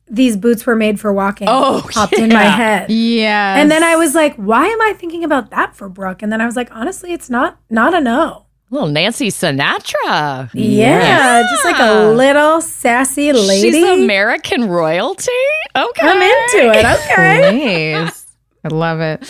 these 0.07 0.37
boots 0.37 0.66
were 0.66 0.76
made 0.76 0.99
for 1.00 1.12
walking. 1.12 1.47
Oh, 1.49 1.87
popped 1.90 2.14
in 2.19 2.28
my 2.30 2.42
head. 2.45 2.90
Yeah. 2.90 3.57
And 3.57 3.71
then 3.71 3.83
I 3.83 3.97
was 3.97 4.14
like, 4.14 4.35
why 4.37 4.66
am 4.66 4.83
I 4.83 4.92
thinking 4.99 5.25
about 5.25 5.50
that 5.50 5.75
for 5.76 5.88
Brooke? 5.88 6.23
And 6.23 6.30
then 6.33 6.40
I 6.40 6.47
was 6.47 6.57
like, 6.57 6.69
honestly, 6.75 7.12
it's 7.12 7.30
not 7.30 7.59
not 7.71 7.95
a 7.95 8.00
no. 8.00 8.47
Little 8.71 8.89
Nancy 8.89 9.29
Sinatra. 9.29 10.49
Yeah, 10.55 11.43
just 11.43 11.65
like 11.65 11.81
a 11.81 12.11
little 12.12 12.61
sassy 12.61 13.33
lady. 13.33 13.73
She's 13.73 13.85
American 13.85 14.69
royalty. 14.69 15.33
Okay. 15.75 16.07
I'm 16.07 16.23
into 16.23 16.79
it. 16.79 16.85
Okay. 16.85 18.05
Please. 18.05 18.27
I 18.65 18.69
love 18.69 19.00
it. 19.00 19.29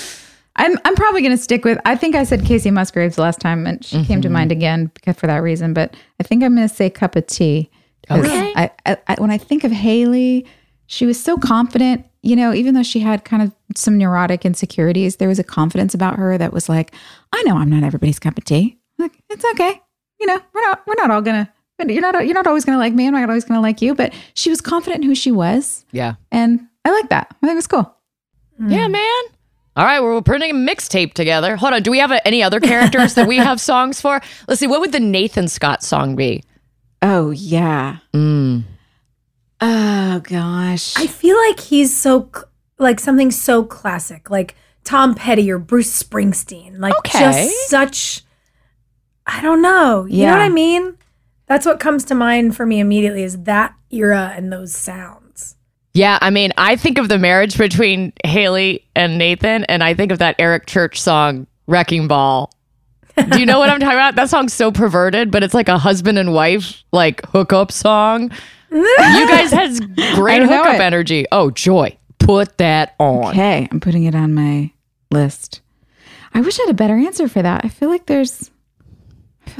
I'm 0.56 0.76
I'm 0.84 0.94
probably 0.94 1.22
going 1.22 1.34
to 1.34 1.42
stick 1.42 1.64
with. 1.64 1.78
I 1.86 1.96
think 1.96 2.14
I 2.14 2.24
said 2.24 2.40
Kacey 2.40 2.70
Musgraves 2.70 3.16
last 3.16 3.40
time, 3.40 3.66
and 3.66 3.82
she 3.82 3.96
mm-hmm. 3.96 4.04
came 4.04 4.20
to 4.22 4.28
mind 4.28 4.52
again 4.52 4.90
for 5.16 5.26
that 5.26 5.38
reason. 5.38 5.72
But 5.72 5.96
I 6.18 6.22
think 6.22 6.42
I'm 6.42 6.54
going 6.54 6.68
to 6.68 6.74
say 6.74 6.90
cup 6.90 7.16
of 7.16 7.26
tea. 7.26 7.70
Okay. 8.10 8.52
I, 8.56 8.70
I, 8.84 8.96
I, 9.06 9.14
when 9.20 9.30
I 9.30 9.38
think 9.38 9.64
of 9.64 9.72
Haley, 9.72 10.44
she 10.86 11.06
was 11.06 11.22
so 11.22 11.38
confident. 11.38 12.04
You 12.22 12.36
know, 12.36 12.52
even 12.52 12.74
though 12.74 12.82
she 12.82 13.00
had 13.00 13.24
kind 13.24 13.42
of 13.42 13.54
some 13.74 13.96
neurotic 13.96 14.44
insecurities, 14.44 15.16
there 15.16 15.28
was 15.28 15.38
a 15.38 15.44
confidence 15.44 15.94
about 15.94 16.16
her 16.16 16.36
that 16.36 16.52
was 16.52 16.68
like, 16.68 16.94
I 17.32 17.42
know 17.44 17.56
I'm 17.56 17.70
not 17.70 17.82
everybody's 17.82 18.18
cup 18.18 18.36
of 18.36 18.44
tea. 18.44 18.79
Like 19.00 19.18
it's 19.28 19.44
okay. 19.52 19.80
You 20.20 20.26
know, 20.26 20.38
we're 20.52 20.62
not 20.62 20.82
we're 20.86 20.94
not 20.98 21.10
all 21.10 21.22
gonna. 21.22 21.52
You're 21.86 22.02
not 22.02 22.26
you're 22.26 22.34
not 22.34 22.46
always 22.46 22.64
gonna 22.66 22.78
like 22.78 22.92
me. 22.92 23.06
I'm 23.06 23.14
not 23.14 23.28
always 23.28 23.44
gonna 23.44 23.62
like 23.62 23.80
you. 23.80 23.94
But 23.94 24.12
she 24.34 24.50
was 24.50 24.60
confident 24.60 25.02
in 25.02 25.08
who 25.08 25.14
she 25.14 25.32
was, 25.32 25.84
Yeah. 25.92 26.14
and 26.30 26.60
I 26.84 26.90
like 26.90 27.08
that. 27.08 27.28
I 27.42 27.46
think 27.46 27.52
it 27.52 27.56
was 27.56 27.66
cool. 27.66 27.94
Yeah, 28.58 28.86
man. 28.88 29.22
All 29.76 29.84
right, 29.86 30.02
we're 30.02 30.20
putting 30.20 30.50
a 30.50 30.54
mixtape 30.54 31.14
together. 31.14 31.56
Hold 31.56 31.72
on. 31.72 31.82
Do 31.82 31.90
we 31.90 31.98
have 32.00 32.12
uh 32.12 32.20
any 32.26 32.42
other 32.42 32.60
characters 32.60 33.14
that 33.14 33.26
we 33.26 33.36
have 33.48 33.60
songs 33.62 33.98
for? 34.00 34.20
Let's 34.46 34.60
see. 34.60 34.66
What 34.66 34.80
would 34.80 34.92
the 34.92 35.00
Nathan 35.00 35.48
Scott 35.48 35.82
song 35.82 36.16
be? 36.16 36.44
Oh 37.00 37.30
yeah. 37.30 37.96
Mm. 38.12 38.64
Oh 39.60 40.20
gosh. 40.20 40.94
I 40.96 41.06
feel 41.06 41.36
like 41.48 41.60
he's 41.60 41.96
so 41.96 42.30
like 42.78 43.00
something 43.00 43.30
so 43.30 43.62
classic, 43.64 44.28
like 44.30 44.54
Tom 44.84 45.14
Petty 45.14 45.50
or 45.50 45.58
Bruce 45.58 46.02
Springsteen. 46.02 46.78
Like 46.78 46.94
Okay. 46.98 47.18
just 47.20 47.68
such 47.70 48.22
I 49.32 49.40
don't 49.42 49.62
know. 49.62 50.04
You 50.06 50.26
know 50.26 50.32
what 50.32 50.40
I 50.40 50.48
mean? 50.48 50.96
That's 51.46 51.64
what 51.66 51.80
comes 51.80 52.04
to 52.06 52.14
mind 52.14 52.56
for 52.56 52.66
me 52.66 52.80
immediately 52.80 53.22
is 53.22 53.42
that 53.44 53.74
era 53.90 54.32
and 54.36 54.52
those 54.52 54.74
sounds. 54.74 55.56
Yeah, 55.94 56.18
I 56.20 56.30
mean, 56.30 56.52
I 56.56 56.76
think 56.76 56.98
of 56.98 57.08
the 57.08 57.18
marriage 57.18 57.58
between 57.58 58.12
Haley 58.24 58.86
and 58.94 59.18
Nathan, 59.18 59.64
and 59.64 59.82
I 59.82 59.94
think 59.94 60.12
of 60.12 60.18
that 60.18 60.36
Eric 60.38 60.66
Church 60.66 61.00
song, 61.00 61.46
Wrecking 61.66 62.06
Ball. 62.06 62.52
Do 63.30 63.40
you 63.40 63.46
know 63.46 63.58
what 63.58 63.68
I'm 63.68 63.80
talking 63.80 63.96
about? 63.96 64.14
That 64.14 64.30
song's 64.30 64.52
so 64.52 64.70
perverted, 64.70 65.30
but 65.30 65.42
it's 65.42 65.52
like 65.54 65.68
a 65.68 65.78
husband 65.78 66.18
and 66.18 66.32
wife 66.32 66.82
like 66.92 67.24
hookup 67.26 67.72
song. 67.72 68.30
you 68.70 69.28
guys 69.28 69.50
had 69.52 69.78
great 70.14 70.36
I 70.36 70.38
don't 70.40 70.48
hookup 70.48 70.74
it. 70.76 70.80
energy. 70.80 71.26
Oh, 71.32 71.50
joy. 71.50 71.96
Put 72.20 72.58
that 72.58 72.94
on. 73.00 73.30
okay, 73.30 73.68
I'm 73.70 73.80
putting 73.80 74.04
it 74.04 74.14
on 74.14 74.32
my 74.34 74.72
list. 75.10 75.60
I 76.32 76.40
wish 76.40 76.58
I 76.60 76.64
had 76.64 76.70
a 76.70 76.74
better 76.74 76.94
answer 76.96 77.26
for 77.28 77.42
that. 77.42 77.64
I 77.64 77.68
feel 77.68 77.88
like 77.88 78.06
there's 78.06 78.42
I 78.42 78.44
feel 78.44 78.49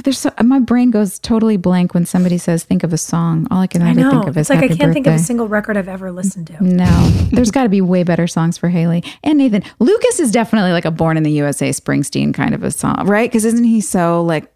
there's 0.03 0.17
so 0.19 0.31
my 0.43 0.59
brain 0.59 0.91
goes 0.91 1.19
totally 1.19 1.57
blank 1.57 1.93
when 1.93 2.05
somebody 2.05 2.37
says 2.37 2.63
think 2.63 2.83
of 2.83 2.93
a 2.93 2.97
song. 2.97 3.47
All 3.51 3.59
I 3.59 3.67
can 3.67 3.81
I 3.81 3.89
really 3.89 4.03
know. 4.03 4.11
think 4.11 4.27
of 4.27 4.37
is 4.37 4.41
It's 4.41 4.49
like 4.49 4.59
I 4.59 4.61
Happy 4.63 4.77
can't 4.77 4.93
think 4.93 5.07
of 5.07 5.13
a 5.13 5.19
single 5.19 5.47
record 5.47 5.77
I've 5.77 5.87
ever 5.87 6.11
listened 6.11 6.47
to. 6.47 6.63
No, 6.63 7.09
there's 7.31 7.51
got 7.51 7.63
to 7.63 7.69
be 7.69 7.81
way 7.81 8.03
better 8.03 8.27
songs 8.27 8.57
for 8.57 8.69
Haley 8.69 9.03
and 9.23 9.37
Nathan. 9.37 9.63
Lucas 9.79 10.19
is 10.19 10.31
definitely 10.31 10.71
like 10.71 10.85
a 10.85 10.91
Born 10.91 11.17
in 11.17 11.23
the 11.23 11.31
USA 11.31 11.69
Springsteen 11.69 12.33
kind 12.33 12.53
of 12.53 12.63
a 12.63 12.71
song, 12.71 13.05
right? 13.07 13.29
Because 13.29 13.45
isn't 13.45 13.63
he 13.63 13.81
so 13.81 14.23
like 14.23 14.51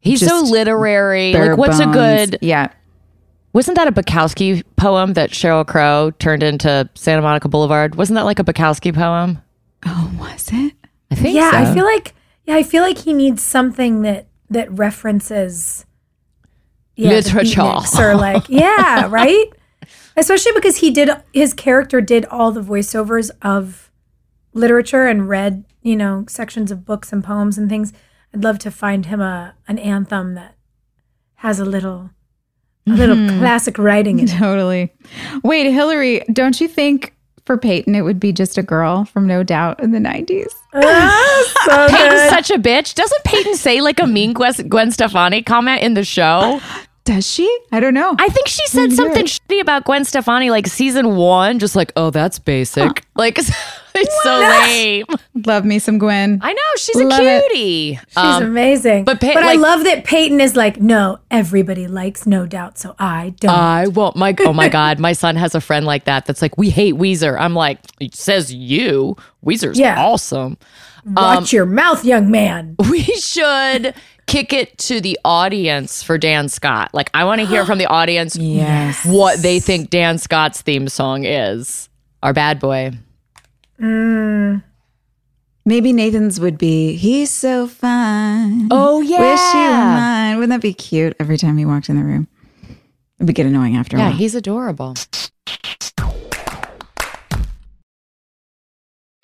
He's 0.00 0.26
so 0.26 0.40
literary. 0.40 1.32
Like, 1.32 1.56
what's 1.56 1.78
a 1.78 1.86
good? 1.86 2.38
Yeah, 2.42 2.72
Wasn't 3.52 3.76
that 3.76 3.86
a 3.86 3.92
Bukowski 3.92 4.64
poem 4.74 5.12
that 5.12 5.30
Sheryl 5.30 5.64
Crow 5.64 6.10
turned 6.18 6.42
into 6.42 6.88
Santa 6.94 7.22
Monica 7.22 7.48
Boulevard? 7.48 7.94
Wasn't 7.94 8.16
that 8.16 8.24
like 8.24 8.40
a 8.40 8.44
Bukowski 8.44 8.92
poem? 8.92 9.40
Oh, 9.86 10.12
was 10.18 10.48
it? 10.52 10.74
I 11.12 11.14
think 11.14 11.36
yeah, 11.36 11.50
so. 11.52 11.56
I 11.58 11.74
feel 11.74 11.84
like 11.84 12.14
yeah, 12.46 12.56
I 12.56 12.62
feel 12.64 12.82
like 12.82 12.98
he 12.98 13.12
needs 13.12 13.42
something 13.44 14.02
that 14.02 14.26
that 14.52 14.70
references 14.70 15.84
yeah, 16.96 17.10
Literature. 17.10 17.80
or 17.98 18.14
like 18.14 18.44
yeah, 18.48 19.06
right? 19.08 19.46
Especially 20.16 20.52
because 20.52 20.76
he 20.76 20.90
did 20.90 21.10
his 21.32 21.54
character 21.54 22.00
did 22.00 22.24
all 22.26 22.52
the 22.52 22.60
voiceovers 22.60 23.30
of 23.40 23.90
literature 24.52 25.06
and 25.06 25.28
read, 25.28 25.64
you 25.82 25.96
know, 25.96 26.24
sections 26.28 26.70
of 26.70 26.84
books 26.84 27.12
and 27.12 27.24
poems 27.24 27.56
and 27.56 27.68
things. 27.68 27.92
I'd 28.34 28.44
love 28.44 28.58
to 28.60 28.70
find 28.70 29.06
him 29.06 29.20
a 29.20 29.54
an 29.68 29.78
anthem 29.78 30.34
that 30.34 30.54
has 31.36 31.58
a 31.58 31.64
little 31.64 32.10
a 32.86 32.90
little 32.90 33.16
mm-hmm. 33.16 33.38
classic 33.38 33.78
writing 33.78 34.18
in 34.18 34.26
it. 34.26 34.30
Totally. 34.38 34.92
Wait, 35.42 35.66
Hilarie, 35.66 36.24
don't 36.32 36.60
you 36.60 36.68
think 36.68 37.11
for 37.44 37.56
Peyton 37.58 37.94
it 37.94 38.02
would 38.02 38.20
be 38.20 38.32
just 38.32 38.56
a 38.58 38.62
girl 38.62 39.04
from 39.04 39.26
No 39.26 39.42
Doubt 39.42 39.82
in 39.82 39.90
the 39.92 39.98
90s? 39.98 40.52
Ah, 40.74 41.52
so 41.66 41.88
Peyton's 41.88 42.20
good. 42.20 42.30
such 42.30 42.50
a 42.50 42.58
bitch. 42.58 42.94
Doesn't 42.94 43.24
Peyton 43.24 43.56
say 43.56 43.80
like 43.80 44.00
a 44.00 44.06
mean 44.06 44.32
Gwen, 44.32 44.52
Gwen 44.68 44.90
Stefani 44.90 45.42
comment 45.42 45.82
in 45.82 45.94
the 45.94 46.04
show? 46.04 46.60
Does 47.04 47.26
she? 47.26 47.48
I 47.72 47.80
don't 47.80 47.94
know. 47.94 48.14
I 48.16 48.28
think 48.28 48.46
she 48.46 48.64
said 48.68 48.92
something 48.92 49.16
right. 49.16 49.24
shitty 49.26 49.60
about 49.60 49.84
Gwen 49.84 50.04
Stefani 50.04 50.50
like 50.50 50.68
season 50.68 51.16
one, 51.16 51.58
just 51.58 51.74
like, 51.74 51.92
oh, 51.96 52.10
that's 52.10 52.38
basic. 52.38 53.04
Like, 53.16 53.38
it's 53.94 54.22
so 54.22 54.38
lame. 54.38 55.04
Love 55.44 55.64
me 55.64 55.80
some 55.80 55.98
Gwen. 55.98 56.38
I 56.40 56.52
know, 56.52 56.60
she's 56.76 56.94
a 56.94 57.04
Love 57.04 57.20
it. 57.20 57.44
cutie. 57.50 57.94
She's 58.06 58.16
Um, 58.16 58.44
amazing. 58.44 59.04
but 59.04 59.18
But, 59.18 59.20
Pey- 59.20 59.34
I 59.36 59.40
like- 59.46 59.58
love 59.58 59.82
that 59.82 60.04
Peyton 60.04 60.40
is 60.40 60.54
like, 60.54 60.80
no, 60.80 61.18
everybody 61.28 61.88
likes 61.88 62.24
No 62.24 62.46
Doubt, 62.46 62.78
so 62.78 62.94
I 63.00 63.34
don't. 63.40 63.50
I 63.50 63.88
won't. 63.88 64.14
My 64.14 64.32
oh 64.40 64.52
my 64.52 64.68
god, 64.68 65.00
my 65.00 65.12
son 65.12 65.34
has 65.34 65.56
a 65.56 65.60
friend 65.60 65.84
like 65.84 66.04
that. 66.04 66.26
That's 66.26 66.40
like, 66.40 66.56
we 66.56 66.70
hate 66.70 66.94
Weezer. 66.94 67.36
I'm 67.36 67.54
like, 67.54 67.80
it 67.98 68.14
says 68.14 68.54
you. 68.54 69.16
Weezer's 69.44 69.76
Yeah. 69.76 70.00
awesome. 70.00 70.56
Watch 71.04 71.52
your 71.52 71.66
mouth, 71.66 72.04
young 72.04 72.30
man. 72.30 72.76
We 72.88 73.02
should 73.02 73.92
kick 74.26 74.52
it 74.52 74.76
to 74.78 75.00
the 75.00 75.18
audience 75.24 76.02
for 76.02 76.18
Dan 76.18 76.48
Scott. 76.48 76.90
Like, 76.92 77.10
I 77.14 77.24
want 77.24 77.40
to 77.40 77.46
hear 77.46 77.64
from 77.66 77.78
the 77.78 77.86
audience 78.00 78.36
Yes. 78.36 79.04
what 79.04 79.40
they 79.42 79.60
think 79.60 79.90
Dan 79.90 80.18
Scott's 80.18 80.62
theme 80.62 80.88
song 80.88 81.24
is. 81.24 81.88
Our 82.22 82.32
bad 82.32 82.60
boy. 82.60 82.92
Mm. 83.80 84.62
Maybe 85.64 85.92
Nathan's 85.92 86.40
would 86.40 86.58
be, 86.58 86.96
he's 86.96 87.30
so 87.30 87.66
fine. 87.68 88.68
Oh 88.70 89.00
yeah. 89.00 89.18
Wish 89.20 89.54
you 89.54 89.60
were 89.60 89.76
mine. 90.00 90.36
Wouldn't 90.36 90.50
that 90.50 90.60
be 90.62 90.74
cute 90.74 91.14
every 91.20 91.36
time 91.38 91.56
he 91.56 91.64
walked 91.64 91.88
in 91.88 91.96
the 91.96 92.04
room? 92.04 92.26
It 93.20 93.24
would 93.26 93.34
get 93.34 93.46
annoying 93.46 93.76
after 93.76 93.96
a 93.96 94.00
Yeah, 94.00 94.10
he's 94.10 94.34
adorable. 94.34 94.94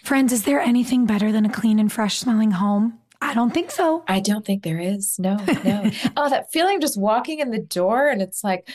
Friends, 0.02 0.32
is 0.32 0.44
there 0.44 0.60
anything 0.60 1.06
better 1.06 1.32
than 1.32 1.44
a 1.44 1.50
clean 1.50 1.78
and 1.78 1.92
fresh 1.92 2.18
smelling 2.18 2.52
home? 2.52 2.98
I 3.20 3.34
don't 3.34 3.52
think 3.52 3.70
so. 3.70 4.04
I 4.06 4.20
don't 4.20 4.44
think 4.44 4.62
there 4.62 4.78
is. 4.78 5.18
No, 5.18 5.36
no. 5.64 5.90
oh, 6.16 6.30
that 6.30 6.52
feeling 6.52 6.76
of 6.76 6.82
just 6.82 6.98
walking 6.98 7.40
in 7.40 7.50
the 7.50 7.58
door 7.58 8.08
and 8.08 8.22
it's 8.22 8.44
like, 8.44 8.68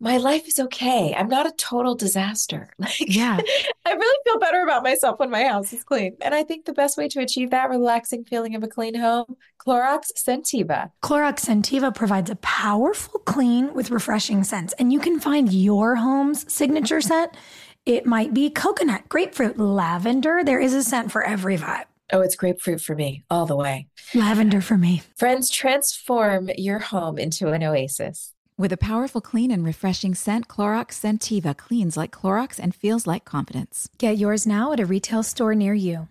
my 0.00 0.16
life 0.18 0.46
is 0.46 0.60
okay. 0.60 1.12
I'm 1.12 1.28
not 1.28 1.46
a 1.46 1.52
total 1.52 1.94
disaster. 1.96 2.70
Like, 2.78 3.00
Yeah. 3.00 3.40
I 3.84 3.92
really 3.92 4.18
feel 4.24 4.38
better 4.38 4.62
about 4.62 4.84
myself 4.84 5.18
when 5.18 5.30
my 5.30 5.44
house 5.44 5.72
is 5.72 5.82
clean. 5.82 6.16
And 6.20 6.34
I 6.34 6.44
think 6.44 6.66
the 6.66 6.72
best 6.72 6.96
way 6.96 7.08
to 7.08 7.20
achieve 7.20 7.50
that 7.50 7.68
relaxing 7.68 8.24
feeling 8.24 8.54
of 8.54 8.62
a 8.62 8.68
clean 8.68 8.94
home, 8.94 9.36
Clorox 9.58 10.12
Scentiva. 10.16 10.90
Clorox 11.02 11.40
Scentiva 11.40 11.92
provides 11.92 12.30
a 12.30 12.36
powerful 12.36 13.18
clean 13.20 13.74
with 13.74 13.90
refreshing 13.90 14.44
scents, 14.44 14.72
and 14.74 14.92
you 14.92 15.00
can 15.00 15.18
find 15.18 15.52
your 15.52 15.96
home's 15.96 16.50
signature 16.52 17.00
scent. 17.00 17.34
It 17.84 18.06
might 18.06 18.34
be 18.34 18.50
coconut, 18.50 19.08
grapefruit, 19.08 19.58
lavender. 19.58 20.44
There 20.44 20.60
is 20.60 20.74
a 20.74 20.84
scent 20.84 21.10
for 21.10 21.24
every 21.24 21.56
vibe. 21.56 21.84
Oh, 22.12 22.20
it's 22.20 22.36
grapefruit 22.36 22.80
for 22.80 22.94
me, 22.94 23.22
all 23.30 23.46
the 23.46 23.56
way. 23.56 23.86
Lavender 24.14 24.60
for 24.60 24.78
me. 24.78 25.02
Friends, 25.16 25.50
transform 25.50 26.50
your 26.56 26.78
home 26.78 27.18
into 27.18 27.48
an 27.48 27.62
oasis. 27.62 28.32
With 28.56 28.72
a 28.72 28.76
powerful, 28.76 29.20
clean, 29.20 29.50
and 29.50 29.64
refreshing 29.64 30.14
scent, 30.14 30.48
Clorox 30.48 30.88
Scentiva 30.92 31.56
cleans 31.56 31.96
like 31.96 32.10
Clorox 32.10 32.58
and 32.58 32.74
feels 32.74 33.06
like 33.06 33.24
confidence. 33.24 33.88
Get 33.98 34.18
yours 34.18 34.46
now 34.46 34.72
at 34.72 34.80
a 34.80 34.86
retail 34.86 35.22
store 35.22 35.54
near 35.54 35.74
you. 35.74 36.08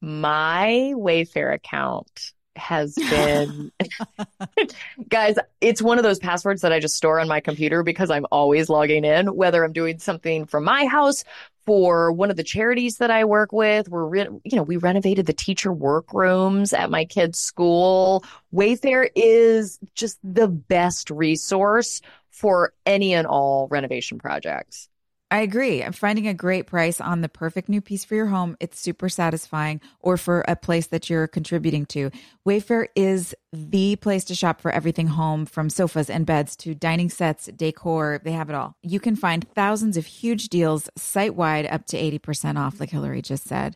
My 0.00 0.92
Wayfair 0.94 1.54
account 1.54 2.32
has 2.56 2.94
been 2.94 3.72
guys 5.08 5.36
it's 5.60 5.80
one 5.80 5.98
of 5.98 6.04
those 6.04 6.18
passwords 6.18 6.60
that 6.62 6.72
i 6.72 6.78
just 6.78 6.96
store 6.96 7.18
on 7.18 7.28
my 7.28 7.40
computer 7.40 7.82
because 7.82 8.10
i'm 8.10 8.26
always 8.30 8.68
logging 8.68 9.04
in 9.04 9.34
whether 9.34 9.64
i'm 9.64 9.72
doing 9.72 9.98
something 9.98 10.44
from 10.44 10.64
my 10.64 10.84
house 10.84 11.24
for 11.66 12.12
one 12.12 12.30
of 12.30 12.36
the 12.36 12.42
charities 12.42 12.98
that 12.98 13.10
i 13.10 13.24
work 13.24 13.52
with. 13.52 13.88
We're 13.88 14.06
re- 14.06 14.28
you 14.44 14.56
know 14.56 14.62
we 14.62 14.76
renovated 14.76 15.26
the 15.26 15.32
teacher 15.32 15.72
workrooms 15.72 16.72
at 16.72 16.90
my 16.90 17.04
kids 17.04 17.38
school. 17.38 18.24
Wayfair 18.54 19.08
is 19.14 19.78
just 19.94 20.18
the 20.22 20.48
best 20.48 21.10
resource 21.10 22.00
for 22.30 22.72
any 22.86 23.14
and 23.14 23.26
all 23.26 23.68
renovation 23.70 24.18
projects 24.18 24.88
I 25.32 25.40
agree. 25.40 25.82
I'm 25.82 25.94
finding 25.94 26.28
a 26.28 26.34
great 26.34 26.66
price 26.66 27.00
on 27.00 27.22
the 27.22 27.28
perfect 27.28 27.70
new 27.70 27.80
piece 27.80 28.04
for 28.04 28.14
your 28.14 28.26
home. 28.26 28.54
It's 28.60 28.78
super 28.78 29.08
satisfying, 29.08 29.80
or 29.98 30.18
for 30.18 30.44
a 30.46 30.54
place 30.54 30.88
that 30.88 31.08
you're 31.08 31.26
contributing 31.26 31.86
to. 31.86 32.10
Wayfair 32.46 32.88
is 32.94 33.34
the 33.50 33.96
place 33.96 34.24
to 34.24 34.34
shop 34.34 34.60
for 34.60 34.70
everything 34.70 35.06
home 35.06 35.46
from 35.46 35.70
sofas 35.70 36.10
and 36.10 36.26
beds 36.26 36.54
to 36.56 36.74
dining 36.74 37.08
sets, 37.08 37.46
decor. 37.46 38.20
They 38.22 38.32
have 38.32 38.50
it 38.50 38.54
all. 38.54 38.76
You 38.82 39.00
can 39.00 39.16
find 39.16 39.48
thousands 39.54 39.96
of 39.96 40.04
huge 40.04 40.50
deals 40.50 40.90
site 40.98 41.34
wide 41.34 41.64
up 41.64 41.86
to 41.86 41.96
80% 41.96 42.58
off, 42.58 42.78
like 42.78 42.90
Hilarie 42.90 43.22
just 43.22 43.44
said. 43.44 43.74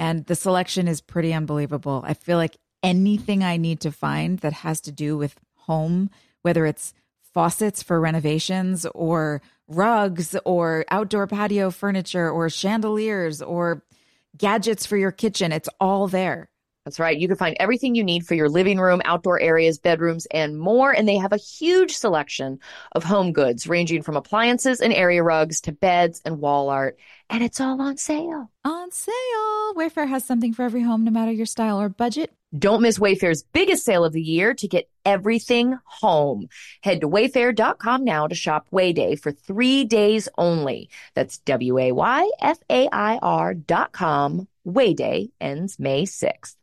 And 0.00 0.26
the 0.26 0.34
selection 0.34 0.88
is 0.88 1.00
pretty 1.00 1.32
unbelievable. 1.32 2.02
I 2.04 2.14
feel 2.14 2.36
like 2.36 2.56
anything 2.82 3.44
I 3.44 3.58
need 3.58 3.78
to 3.82 3.92
find 3.92 4.40
that 4.40 4.54
has 4.54 4.80
to 4.80 4.90
do 4.90 5.16
with 5.16 5.36
home, 5.54 6.10
whether 6.42 6.66
it's 6.66 6.94
faucets 7.36 7.82
for 7.82 8.00
renovations 8.00 8.86
or 8.94 9.42
rugs 9.68 10.34
or 10.46 10.86
outdoor 10.90 11.26
patio 11.26 11.70
furniture 11.70 12.30
or 12.30 12.48
chandeliers 12.48 13.42
or 13.42 13.82
gadgets 14.38 14.86
for 14.86 14.96
your 14.96 15.12
kitchen. 15.12 15.52
It's 15.52 15.68
all 15.78 16.08
there. 16.08 16.48
That's 16.86 17.00
right. 17.00 17.18
You 17.18 17.26
can 17.26 17.36
find 17.36 17.56
everything 17.58 17.96
you 17.96 18.04
need 18.04 18.24
for 18.24 18.34
your 18.34 18.48
living 18.48 18.78
room, 18.78 19.02
outdoor 19.04 19.40
areas, 19.40 19.80
bedrooms, 19.80 20.24
and 20.26 20.56
more. 20.56 20.92
And 20.92 21.08
they 21.08 21.16
have 21.16 21.32
a 21.32 21.36
huge 21.36 21.96
selection 21.96 22.60
of 22.92 23.02
home 23.02 23.32
goods, 23.32 23.66
ranging 23.66 24.02
from 24.02 24.16
appliances 24.16 24.80
and 24.80 24.92
area 24.92 25.20
rugs 25.20 25.60
to 25.62 25.72
beds 25.72 26.22
and 26.24 26.38
wall 26.38 26.68
art. 26.68 26.96
And 27.28 27.42
it's 27.42 27.60
all 27.60 27.82
on 27.82 27.96
sale. 27.96 28.52
On 28.64 28.92
sale. 28.92 29.74
Wayfair 29.74 30.08
has 30.08 30.24
something 30.24 30.54
for 30.54 30.62
every 30.62 30.82
home, 30.82 31.02
no 31.02 31.10
matter 31.10 31.32
your 31.32 31.44
style 31.44 31.80
or 31.80 31.88
budget. 31.88 32.32
Don't 32.56 32.82
miss 32.82 33.00
Wayfair's 33.00 33.42
biggest 33.42 33.84
sale 33.84 34.04
of 34.04 34.12
the 34.12 34.22
year 34.22 34.54
to 34.54 34.68
get 34.68 34.88
everything 35.04 35.76
home. 35.84 36.46
Head 36.84 37.00
to 37.00 37.08
wayfair.com 37.08 38.04
now 38.04 38.28
to 38.28 38.36
shop 38.36 38.68
Wayday 38.70 39.20
for 39.20 39.32
three 39.32 39.82
days 39.82 40.28
only. 40.38 40.88
That's 41.14 41.38
W 41.38 41.78
A 41.78 41.90
Y 41.90 42.30
F 42.40 42.58
A 42.70 42.88
I 42.92 43.18
R 43.20 43.54
dot 43.54 43.90
com. 43.90 44.46
Wayday 44.64 45.30
ends 45.40 45.80
May 45.80 46.04
6th. 46.04 46.54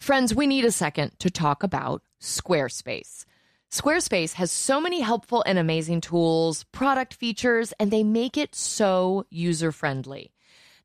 Friends, 0.00 0.34
we 0.34 0.46
need 0.46 0.64
a 0.64 0.72
second 0.72 1.12
to 1.18 1.28
talk 1.30 1.62
about 1.62 2.02
Squarespace. 2.22 3.26
Squarespace 3.70 4.32
has 4.32 4.50
so 4.50 4.80
many 4.80 5.00
helpful 5.00 5.44
and 5.46 5.58
amazing 5.58 6.00
tools, 6.00 6.64
product 6.72 7.12
features, 7.12 7.74
and 7.78 7.90
they 7.90 8.02
make 8.02 8.38
it 8.38 8.54
so 8.54 9.26
user 9.28 9.70
friendly. 9.70 10.32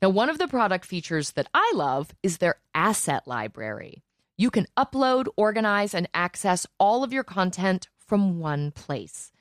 Now, 0.01 0.09
one 0.09 0.29
of 0.29 0.37
the 0.37 0.49
product 0.49 0.83
features 0.83 1.31
that 1.31 1.47
I 1.53 1.71
love 1.75 2.13
is 2.23 2.39
their 2.39 2.57
asset 2.75 3.25
library. 3.25 4.03
You 4.35 4.51
can 4.51 4.67
upload, 4.75 5.27
organize, 5.37 5.93
and 5.93 6.09
access 6.13 6.67
all 6.77 7.01
of 7.01 7.13
your 7.13 7.23
content 7.23 7.87
from 7.95 8.39
one 8.39 8.71
place. 8.71 9.31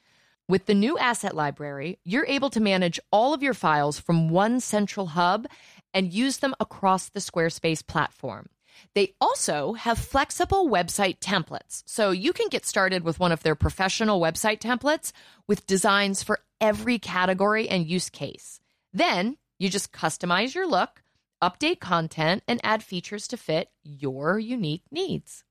With 0.48 0.66
the 0.66 0.74
new 0.74 0.96
asset 0.98 1.34
library, 1.34 1.98
you're 2.04 2.26
able 2.26 2.50
to 2.50 2.60
manage 2.60 3.00
all 3.10 3.34
of 3.34 3.42
your 3.42 3.54
files 3.54 3.98
from 3.98 4.28
one 4.28 4.60
central 4.60 5.08
hub 5.08 5.48
and 5.92 6.12
use 6.12 6.38
them 6.38 6.54
across 6.60 7.08
the 7.08 7.18
Squarespace 7.18 7.84
platform. 7.84 8.48
They 8.94 9.14
also 9.20 9.74
have 9.74 9.98
flexible 9.98 10.68
website 10.68 11.18
templates, 11.18 11.82
so 11.86 12.10
you 12.10 12.32
can 12.32 12.48
get 12.48 12.66
started 12.66 13.04
with 13.04 13.20
one 13.20 13.32
of 13.32 13.42
their 13.42 13.54
professional 13.54 14.20
website 14.20 14.60
templates 14.60 15.12
with 15.46 15.66
designs 15.66 16.22
for 16.22 16.40
every 16.60 16.98
category 16.98 17.68
and 17.68 17.86
use 17.86 18.10
case. 18.10 18.60
Then 18.92 19.36
you 19.58 19.68
just 19.68 19.92
customize 19.92 20.54
your 20.54 20.66
look, 20.66 21.02
update 21.42 21.80
content, 21.80 22.42
and 22.48 22.60
add 22.62 22.82
features 22.82 23.28
to 23.28 23.36
fit 23.36 23.70
your 23.82 24.38
unique 24.38 24.84
needs. 24.90 25.44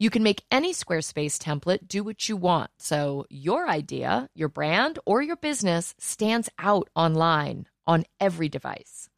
You 0.00 0.10
can 0.10 0.22
make 0.22 0.44
any 0.50 0.72
Squarespace 0.72 1.38
template 1.38 1.88
do 1.88 2.04
what 2.04 2.28
you 2.28 2.36
want, 2.36 2.70
so 2.78 3.26
your 3.28 3.68
idea, 3.68 4.28
your 4.32 4.48
brand, 4.48 5.00
or 5.04 5.22
your 5.22 5.36
business 5.36 5.94
stands 5.98 6.48
out 6.58 6.88
online 6.94 7.66
on 7.84 8.04
every 8.20 8.48
device. 8.48 9.08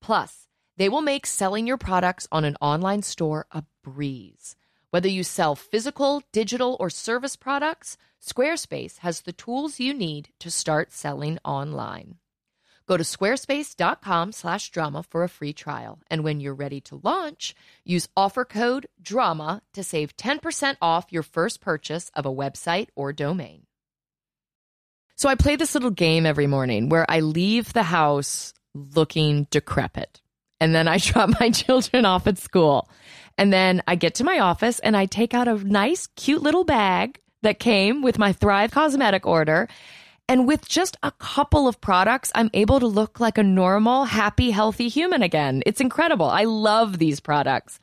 Plus, 0.00 0.48
they 0.76 0.88
will 0.88 1.02
make 1.02 1.26
selling 1.26 1.66
your 1.66 1.78
products 1.78 2.26
on 2.32 2.44
an 2.44 2.56
online 2.60 3.02
store 3.02 3.46
a 3.52 3.64
breeze. 3.82 4.56
Whether 4.90 5.08
you 5.08 5.24
sell 5.24 5.54
physical, 5.54 6.22
digital, 6.32 6.76
or 6.78 6.90
service 6.90 7.36
products, 7.36 7.96
Squarespace 8.22 8.98
has 8.98 9.22
the 9.22 9.32
tools 9.32 9.80
you 9.80 9.92
need 9.92 10.30
to 10.38 10.50
start 10.50 10.92
selling 10.92 11.38
online. 11.44 12.16
Go 12.86 12.96
to 12.96 13.04
squarespace.com 13.04 14.32
slash 14.32 14.70
drama 14.70 15.02
for 15.02 15.24
a 15.24 15.28
free 15.28 15.52
trial. 15.52 16.00
And 16.10 16.22
when 16.22 16.40
you're 16.40 16.54
ready 16.54 16.80
to 16.82 17.00
launch, 17.02 17.54
use 17.84 18.08
offer 18.16 18.44
code 18.44 18.86
DRAMA 19.02 19.62
to 19.72 19.82
save 19.82 20.16
10% 20.16 20.76
off 20.82 21.06
your 21.10 21.22
first 21.22 21.60
purchase 21.60 22.10
of 22.14 22.26
a 22.26 22.32
website 22.34 22.88
or 22.94 23.12
domain. 23.12 23.66
So 25.16 25.28
I 25.28 25.34
play 25.34 25.56
this 25.56 25.74
little 25.74 25.90
game 25.90 26.26
every 26.26 26.46
morning 26.46 26.88
where 26.88 27.06
I 27.08 27.20
leave 27.20 27.72
the 27.72 27.84
house 27.84 28.52
looking 28.74 29.46
decrepit. 29.50 30.20
And 30.64 30.74
then 30.74 30.88
I 30.88 30.96
drop 31.08 31.38
my 31.40 31.50
children 31.50 32.06
off 32.06 32.26
at 32.26 32.38
school. 32.38 32.88
And 33.36 33.52
then 33.52 33.82
I 33.86 33.96
get 33.96 34.14
to 34.16 34.24
my 34.24 34.38
office 34.38 34.78
and 34.78 34.96
I 34.96 35.04
take 35.04 35.34
out 35.34 35.46
a 35.46 35.62
nice, 35.62 36.06
cute 36.16 36.42
little 36.42 36.64
bag 36.64 37.20
that 37.42 37.58
came 37.58 38.00
with 38.00 38.18
my 38.18 38.32
Thrive 38.32 38.70
cosmetic 38.70 39.26
order. 39.26 39.68
And 40.26 40.48
with 40.48 40.66
just 40.66 40.96
a 41.02 41.10
couple 41.10 41.68
of 41.68 41.82
products, 41.82 42.32
I'm 42.34 42.48
able 42.54 42.80
to 42.80 42.86
look 42.86 43.20
like 43.20 43.36
a 43.36 43.42
normal, 43.42 44.06
happy, 44.06 44.50
healthy 44.52 44.88
human 44.88 45.22
again. 45.22 45.62
It's 45.66 45.82
incredible. 45.82 46.26
I 46.26 46.44
love 46.44 46.98
these 46.98 47.20
products. 47.20 47.78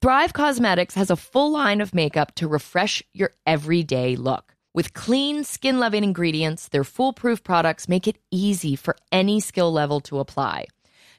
Thrive 0.00 0.32
Causemetics 0.32 0.94
has 0.94 1.10
a 1.10 1.16
full 1.16 1.50
line 1.50 1.80
of 1.80 1.94
makeup 1.94 2.36
to 2.36 2.46
refresh 2.46 3.02
your 3.12 3.32
everyday 3.46 4.14
look. 4.14 4.54
With 4.74 4.94
clean, 4.94 5.42
skin 5.42 5.80
loving 5.80 6.04
ingredients, 6.04 6.68
their 6.68 6.84
foolproof 6.84 7.42
products 7.42 7.88
make 7.88 8.06
it 8.06 8.18
easy 8.30 8.76
for 8.76 8.96
any 9.10 9.40
skill 9.40 9.72
level 9.72 10.00
to 10.02 10.20
apply. 10.20 10.66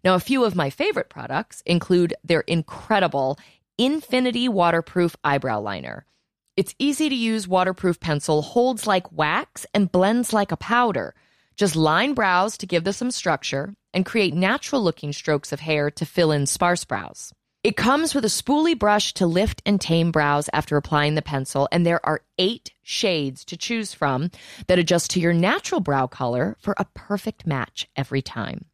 Now, 0.04 0.16
a 0.16 0.20
few 0.20 0.44
of 0.44 0.56
my 0.56 0.70
favorite 0.70 1.10
products 1.10 1.62
include 1.66 2.14
their 2.24 2.42
incredible 2.42 3.40
Infinity 3.78 4.50
Waterproof 4.50 5.16
Eyebrow 5.24 5.62
Liner. 5.62 6.06
Its 6.56 6.76
easy 6.78 7.10
to 7.10 7.16
use 7.16 7.48
waterproof 7.48 8.00
pencil 8.00 8.42
holds 8.42 8.86
like 8.86 9.12
wax 9.12 9.66
and 9.74 9.92
blends 9.92 10.34
like 10.34 10.52
a 10.52 10.58
powder. 10.58 11.16
Just 11.56 11.76
line 11.76 12.14
brows 12.14 12.58
to 12.58 12.68
give 12.68 12.84
them 12.84 12.94
some 12.94 13.12
structure 13.12 13.74
and 13.94 14.06
create 14.06 14.34
natural 14.34 14.82
looking 14.82 15.14
strokes 15.14 15.52
of 15.52 15.62
hair 15.62 15.90
to 15.92 16.06
fill 16.06 16.32
in 16.32 16.46
sparse 16.46 16.84
brows. 16.84 17.34
It 17.64 17.78
comes 17.78 18.14
with 18.14 18.26
a 18.26 18.28
spoolie 18.28 18.78
brush 18.78 19.14
to 19.14 19.26
lift 19.26 19.62
and 19.66 19.80
tame 19.80 20.12
brows 20.12 20.50
after 20.52 20.76
applying 20.76 21.16
the 21.16 21.22
pencil, 21.22 21.70
and 21.72 21.86
there 21.86 22.06
are 22.06 22.22
eight 22.38 22.74
shades 22.82 23.46
to 23.46 23.56
choose 23.56 23.94
from 23.94 24.32
that 24.68 24.80
adjust 24.80 25.12
to 25.12 25.22
your 25.22 25.34
natural 25.34 25.80
brow 25.80 26.06
color 26.06 26.58
for 26.60 26.76
a 26.78 26.88
perfect 26.94 27.48
match 27.48 27.88
every 27.96 28.22
time. 28.22 28.66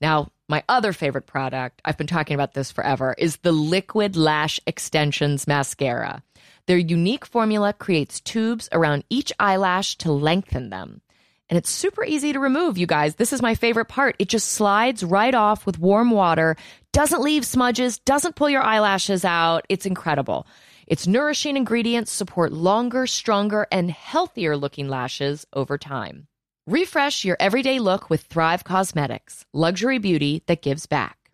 Now, 0.00 0.32
my 0.48 0.62
other 0.68 0.92
favorite 0.92 1.26
product, 1.26 1.80
I've 1.84 1.98
been 1.98 2.06
talking 2.06 2.34
about 2.34 2.54
this 2.54 2.70
forever, 2.70 3.14
is 3.18 3.38
the 3.38 3.52
Liquid 3.52 4.16
Lash 4.16 4.60
Extensions 4.66 5.46
Mascara. 5.46 6.22
Their 6.66 6.78
unique 6.78 7.26
formula 7.26 7.72
creates 7.72 8.20
tubes 8.20 8.68
around 8.72 9.04
each 9.10 9.32
eyelash 9.38 9.96
to 9.98 10.12
lengthen 10.12 10.70
them. 10.70 11.00
And 11.48 11.56
it's 11.56 11.70
super 11.70 12.04
easy 12.04 12.32
to 12.32 12.40
remove, 12.40 12.76
you 12.76 12.86
guys. 12.86 13.14
This 13.14 13.32
is 13.32 13.40
my 13.40 13.54
favorite 13.54 13.86
part. 13.86 14.16
It 14.18 14.28
just 14.28 14.48
slides 14.48 15.04
right 15.04 15.34
off 15.34 15.64
with 15.64 15.78
warm 15.78 16.10
water, 16.10 16.56
doesn't 16.92 17.22
leave 17.22 17.44
smudges, 17.44 17.98
doesn't 17.98 18.36
pull 18.36 18.50
your 18.50 18.62
eyelashes 18.62 19.24
out. 19.24 19.64
It's 19.68 19.86
incredible. 19.86 20.46
Its 20.86 21.06
nourishing 21.06 21.56
ingredients 21.56 22.12
support 22.12 22.52
longer, 22.52 23.06
stronger, 23.06 23.66
and 23.70 23.90
healthier 23.90 24.56
looking 24.56 24.88
lashes 24.88 25.46
over 25.52 25.78
time. 25.78 26.26
Refresh 26.68 27.24
your 27.24 27.36
everyday 27.38 27.78
look 27.78 28.10
with 28.10 28.22
Thrive 28.22 28.64
Causemetics, 28.64 29.44
luxury 29.52 29.98
beauty 29.98 30.42
that 30.46 30.62
gives 30.62 30.86
back. 30.86 31.30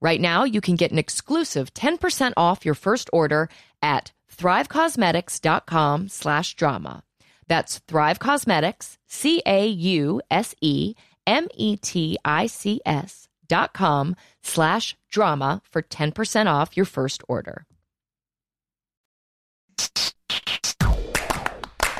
Right 0.00 0.20
now, 0.20 0.44
you 0.44 0.60
can 0.60 0.76
get 0.76 0.92
an 0.92 1.00
exclusive 1.00 1.74
10% 1.74 2.32
off 2.36 2.64
your 2.64 2.76
first 2.76 3.10
order 3.12 3.48
at 3.82 4.12
thrivecausemetics.com 4.36 6.08
slash 6.08 6.54
drama. 6.54 7.02
That's 7.48 7.80
Thrive 7.88 8.20
Causemetics, 8.20 8.98
C 9.08 9.42
A 9.44 9.66
U 9.66 10.20
S 10.30 10.54
E 10.60 10.94
M 11.26 11.48
E 11.56 11.76
T 11.76 12.16
I 12.24 12.46
C 12.46 12.80
S 12.86 13.26
dot 13.48 13.74
com 13.74 14.14
slash 14.44 14.96
drama 15.10 15.60
for 15.68 15.82
10% 15.82 16.46
off 16.46 16.76
your 16.76 16.86
first 16.86 17.24
order. 17.26 17.66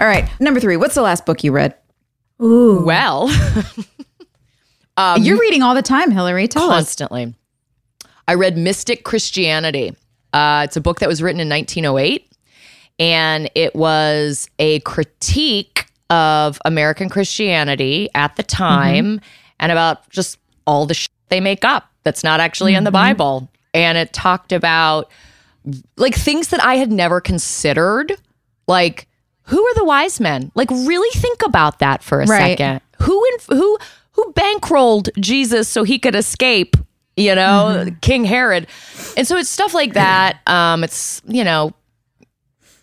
All 0.01 0.07
right, 0.07 0.29
number 0.39 0.61
three. 0.61 0.77
What's 0.77 0.95
the 0.95 1.03
last 1.03 1.27
book 1.27 1.43
you 1.43 1.51
read? 1.51 1.75
Ooh. 2.43 2.83
Well, 2.85 3.29
um, 4.97 5.23
You're 5.23 5.39
reading 5.39 5.63
all 5.63 5.75
the 5.75 5.83
time, 5.83 6.11
Hilarie. 6.13 6.49
Tell 6.49 6.71
us. 6.71 6.77
constantly. 6.77 7.35
I 8.27 8.35
read 8.35 8.57
Mystic 8.57 9.05
Christianity. 9.05 9.95
Uh, 10.33 10.63
it's 10.65 10.77
a 10.77 10.81
book 10.81 11.01
that 11.01 11.09
was 11.09 11.23
written 11.23 11.41
in 11.41 11.49
1908, 11.49 12.31
and 12.99 13.51
it 13.55 13.75
was 13.75 14.49
a 14.59 14.81
critique 14.81 15.87
of 16.11 16.61
American 16.65 17.09
Christianity 17.09 18.09
at 18.15 18.37
the 18.37 18.43
time 18.43 19.21
and 19.61 19.73
about 19.73 20.09
just 20.11 20.39
all 20.67 20.87
the 20.87 20.95
shit 20.95 21.11
they 21.29 21.41
make 21.41 21.65
up 21.65 21.91
that's 22.05 22.23
not 22.23 22.41
actually 22.41 22.75
in 22.75 22.85
the 22.85 22.91
Bible. 22.91 23.51
And 23.75 23.99
it 23.99 24.13
talked 24.13 24.53
about 24.53 25.11
like 25.97 26.15
things 26.15 26.49
that 26.49 26.63
I 26.63 26.77
had 26.77 26.91
never 26.91 27.21
considered, 27.21 28.13
like 28.67 29.08
who 29.49 29.63
are 29.65 29.75
the 29.75 29.85
wise 29.85 30.21
men? 30.21 30.51
Like 30.55 30.71
really 30.71 31.11
think 31.21 31.43
about 31.45 31.79
that 31.81 32.03
for 32.03 32.21
a 32.21 32.27
Right. 32.27 32.57
second. 32.59 32.81
Who 33.03 33.25
in, 33.25 33.57
who 33.57 33.79
who 34.13 34.33
bankrolled 34.33 35.09
Jesus 35.21 35.69
so 35.69 35.85
he 35.85 35.99
could 35.99 36.15
escape? 36.15 36.77
You 37.17 37.35
know, 37.35 37.87
King 38.01 38.25
Herod, 38.25 38.69
and 39.17 39.27
so 39.27 39.37
it's 39.37 39.49
stuff 39.51 39.75
like 39.75 39.95
that. 39.95 40.39
Um, 40.47 40.85
it's 40.85 41.21
you 41.27 41.43
know, 41.43 41.73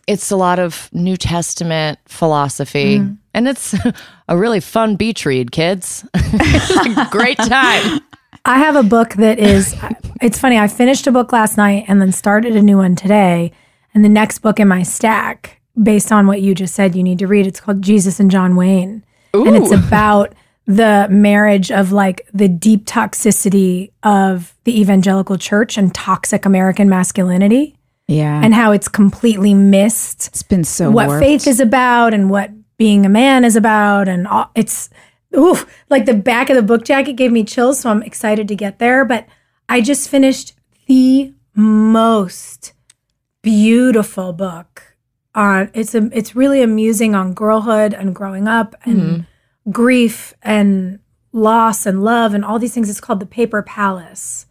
it's 0.07 0.29
a 0.31 0.35
lot 0.35 0.59
of 0.59 0.89
New 0.93 1.17
Testament 1.17 1.99
philosophy, 2.05 3.01
and 3.33 3.47
it's 3.47 3.73
a 4.27 4.37
really 4.37 4.59
fun 4.59 4.95
beach 4.97 5.25
read, 5.25 5.51
kids. 5.51 6.05
it's 6.15 6.97
a 6.97 7.07
great 7.11 7.37
time. 7.39 8.01
I 8.47 8.59
have 8.59 8.75
a 8.75 8.83
book 8.83 9.13
that 9.13 9.39
is, 9.39 9.73
it's 10.21 10.37
funny. 10.37 10.59
I 10.59 10.67
finished 10.67 11.07
a 11.07 11.11
book 11.11 11.31
last 11.31 11.57
night 11.57 11.85
and 11.87 11.99
then 11.99 12.11
started 12.11 12.55
a 12.55 12.61
new 12.61 12.77
one 12.77 12.95
today. 12.95 13.51
And 13.93 14.05
the 14.05 14.09
next 14.09 14.39
book 14.39 14.59
in 14.59 14.67
my 14.67 14.83
stack, 14.83 15.54
based 15.81 16.11
on 16.11 16.27
what 16.27 16.41
you 16.41 16.55
just 16.55 16.75
said, 16.75 16.95
you 16.95 17.03
need 17.03 17.19
to 17.19 17.27
read. 17.27 17.45
It's 17.47 17.59
called 17.59 17.81
Jesus 17.81 18.19
and 18.19 18.31
John 18.31 18.55
Wayne. 18.55 19.03
And 19.33 19.55
it's 19.55 19.71
about 19.87 20.33
the 20.65 21.07
marriage 21.11 21.71
of 21.71 21.91
like 21.91 22.27
the 22.33 22.47
deep 22.47 22.85
toxicity 22.85 23.91
of 24.03 24.55
the 24.63 24.79
evangelical 24.79 25.37
church 25.37 25.77
and 25.77 25.93
toxic 25.93 26.43
American 26.45 26.89
masculinity 26.89 27.75
Yeah. 28.07 28.41
and 28.43 28.51
how 28.53 28.71
it's 28.71 28.87
completely 28.87 29.53
missed 29.53 30.27
it's 30.29 30.41
been 30.41 30.63
so 30.63 30.89
what 30.89 31.05
warped. 31.07 31.23
faith 31.23 31.45
is 31.45 31.59
about 31.59 32.15
and 32.15 32.31
what 32.31 32.49
being 32.77 33.05
a 33.05 33.09
man 33.09 33.45
is 33.45 33.55
about 33.55 34.07
and 34.07 34.27
all, 34.27 34.49
it's 34.55 34.89
oof 35.37 35.67
like 35.91 36.05
the 36.07 36.15
back 36.15 36.49
of 36.49 36.55
the 36.55 36.63
book 36.63 36.83
jacket 36.83 37.13
gave 37.13 37.31
me 37.31 37.43
chills 37.43 37.81
so 37.81 37.91
i'm 37.91 38.01
excited 38.01 38.47
to 38.47 38.55
get 38.55 38.79
there 38.79 39.05
but 39.05 39.27
i 39.69 39.81
just 39.81 40.09
finished 40.09 40.53
the 40.87 41.31
most 41.53 42.73
beautiful 43.43 44.33
book 44.33 44.94
on 45.35 45.69
it's 45.73 45.93
a 45.93 46.09
it's 46.11 46.35
really 46.35 46.61
amusing 46.61 47.13
on 47.13 47.33
girlhood 47.33 47.93
and 47.93 48.15
growing 48.15 48.47
up 48.47 48.75
and 48.83 49.25
grief 49.71 50.33
and 50.41 50.99
loss 51.31 51.85
and 51.85 52.03
love 52.03 52.33
and 52.33 52.45
all 52.45 52.57
these 52.57 52.73
things 52.73 52.89
it's 52.89 53.01
called 53.01 53.19
the 53.19 53.25
paper 53.25 53.61
palace 53.61 54.45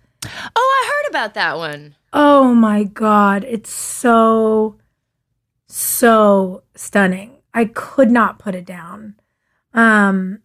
Oh, 0.56 0.82
I 0.82 0.88
heard 0.88 1.10
about 1.10 1.34
that 1.34 1.56
one. 1.56 1.96
Oh 2.12 2.54
my 2.54 2.84
God. 2.84 3.44
It's 3.44 3.72
so, 3.72 4.78
so 5.68 6.62
stunning. 6.74 7.38
I 7.52 7.66
could 7.66 8.10
not 8.10 8.38
put 8.38 8.54
it 8.54 8.64
down. 8.64 9.16
Um, 9.72 10.40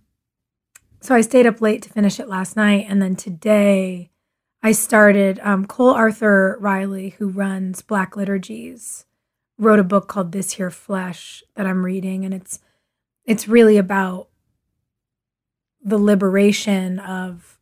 so 1.02 1.15
I 1.15 1.21
stayed 1.21 1.45
up 1.45 1.62
late 1.62 1.82
to 1.84 1.89
finish 1.89 2.19
it 2.19 2.28
last 2.28 2.56
night. 2.56 2.86
And 2.89 3.02
then 3.02 3.15
today 3.15 4.12
I 4.62 4.73
started, 4.73 5.39
um, 5.43 5.65
Cole 5.65 5.91
Arthur 5.91 6.58
Riley, 6.60 7.15
who 7.17 7.30
runs 7.30 7.82
Black 7.82 8.15
Liturgies, 8.15 9.06
wrote 9.60 9.78
a 9.80 9.84
book 9.84 10.08
called 10.08 10.32
This 10.32 10.54
Here 10.54 10.72
Flesh 10.72 11.43
that 11.56 11.67
I'm 11.67 11.86
reading. 11.86 12.26
And 12.26 12.34
it's, 12.34 12.60
it's 13.26 13.48
really 13.48 13.78
about 13.78 14.30
the 15.84 15.98
liberation 16.00 16.98
of 17.00 17.60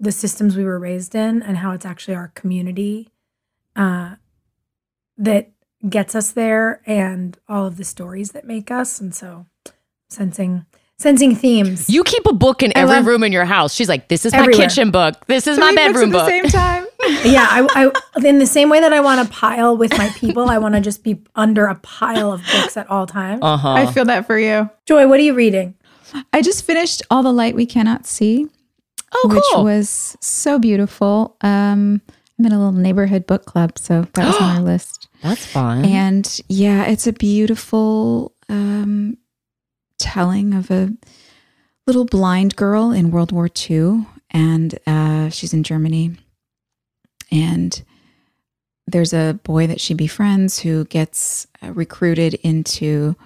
the 0.00 0.12
systems 0.12 0.56
we 0.56 0.64
were 0.64 0.78
raised 0.78 1.14
in 1.14 1.42
and 1.42 1.56
how 1.58 1.70
it's 1.72 1.86
actually 1.86 2.14
our 2.14 2.28
community 2.34 3.08
uh, 3.76 4.16
that 5.16 5.50
gets 5.88 6.14
us 6.14 6.32
there 6.32 6.82
and 6.86 7.38
all 7.48 7.66
of 7.66 7.76
the 7.76 7.84
stories 7.84 8.32
that 8.32 8.44
make 8.44 8.70
us 8.70 9.00
and 9.00 9.14
so 9.14 9.46
sensing 10.10 10.66
sensing 10.98 11.36
themes 11.36 11.88
You 11.88 12.02
keep 12.02 12.26
a 12.26 12.32
book 12.32 12.62
in 12.64 12.72
I 12.74 12.80
every 12.80 12.96
love- 12.96 13.06
room 13.06 13.22
in 13.22 13.30
your 13.32 13.44
house. 13.44 13.72
She's 13.74 13.88
like, 13.88 14.08
this 14.08 14.26
is 14.26 14.32
my 14.32 14.40
Everywhere. 14.40 14.68
kitchen 14.68 14.90
book. 14.90 15.24
This 15.26 15.46
is 15.46 15.56
my 15.58 15.72
bedroom 15.74 16.10
book. 16.10 16.28
Same 16.28 16.44
time. 16.46 16.86
yeah 17.24 17.46
I, 17.50 17.90
I 18.16 18.24
in 18.26 18.38
the 18.38 18.46
same 18.46 18.68
way 18.68 18.80
that 18.80 18.92
i 18.92 19.00
want 19.00 19.26
to 19.26 19.32
pile 19.34 19.76
with 19.76 19.96
my 19.98 20.08
people 20.10 20.48
i 20.50 20.58
want 20.58 20.74
to 20.74 20.80
just 20.80 21.02
be 21.02 21.20
under 21.34 21.66
a 21.66 21.74
pile 21.76 22.32
of 22.32 22.42
books 22.52 22.76
at 22.76 22.88
all 22.90 23.06
times 23.06 23.40
Uh 23.42 23.56
huh. 23.56 23.72
I 23.72 23.86
feel 23.92 24.04
that 24.06 24.26
for 24.26 24.38
you. 24.38 24.68
joy 24.86 25.06
what 25.08 25.18
are 25.20 25.22
you 25.24 25.34
reading 25.34 25.74
I 26.32 26.40
just 26.40 26.64
finished 26.64 27.02
All 27.10 27.22
the 27.22 27.32
Light 27.32 27.54
We 27.54 27.66
Cannot 27.66 28.06
See, 28.06 28.46
oh, 29.12 29.20
cool. 29.24 29.30
which 29.34 29.44
cool. 29.52 29.64
was 29.64 30.16
so 30.22 30.58
beautiful. 30.58 31.36
Um, 31.42 32.00
I'm 32.38 32.46
in 32.46 32.52
a 32.52 32.56
little 32.56 32.72
neighborhood 32.72 33.26
book 33.26 33.44
club, 33.44 33.78
so 33.78 34.06
that 34.14 34.26
was 34.26 34.36
on 34.36 34.56
our 34.56 34.62
list. 34.72 35.08
That's 35.22 35.44
fun. 35.44 35.84
And 35.84 36.40
yeah, 36.48 36.86
it's 36.86 37.06
a 37.06 37.12
beautiful 37.12 38.32
um, 38.48 39.18
telling 39.98 40.54
of 40.54 40.70
a 40.70 40.94
little 41.86 42.06
blind 42.06 42.56
girl 42.56 42.90
in 42.90 43.10
World 43.10 43.30
War 43.30 43.50
II, 43.68 44.06
and 44.30 44.78
uh, 44.86 45.28
she's 45.28 45.52
in 45.52 45.62
Germany. 45.62 46.16
And 47.30 47.82
there's 48.86 49.12
a 49.12 49.38
boy 49.44 49.66
that 49.66 49.80
she 49.80 49.94
befriends 49.94 50.58
who 50.60 50.84
gets 50.86 51.46
uh, 51.62 51.72
recruited 51.72 52.34
into 52.34 53.16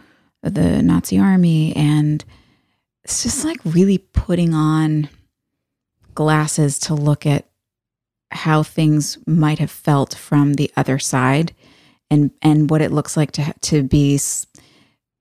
the 0.43 0.83
Nazi 0.83 1.19
army, 1.19 1.75
and 1.77 2.25
it's 3.05 3.23
just 3.23 3.45
like 3.45 3.61
really 3.65 3.99
putting 3.99 4.55
on 4.55 5.09
glasses 6.15 6.79
to 6.81 6.95
look 6.95 7.27
at 7.27 7.47
how 8.33 8.63
things 8.63 9.19
might 9.27 9.59
have 9.59 9.71
felt 9.71 10.15
from 10.15 10.55
the 10.55 10.71
other 10.77 10.99
side 10.99 11.55
and 12.11 12.31
and 12.41 12.71
what 12.71 12.83
it 12.83 12.93
looks 12.93 13.17
like 13.17 13.33
to 13.33 13.55
to 13.61 13.83
be 13.83 14.19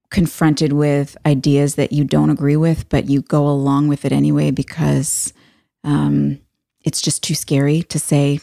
confronted 0.09 0.73
with 0.73 1.17
ideas 1.25 1.75
that 1.75 1.91
you 1.91 2.03
don't 2.03 2.29
agree 2.29 2.55
with 2.55 2.87
but 2.89 3.09
you 3.09 3.21
go 3.21 3.47
along 3.47 3.87
with 3.87 4.05
it 4.05 4.11
anyway 4.11 4.51
because 4.51 5.33
um, 5.83 6.39
it's 6.83 7.01
just 7.01 7.23
too 7.23 7.35
scary 7.35 7.81
to 7.83 7.97
say 7.99 8.39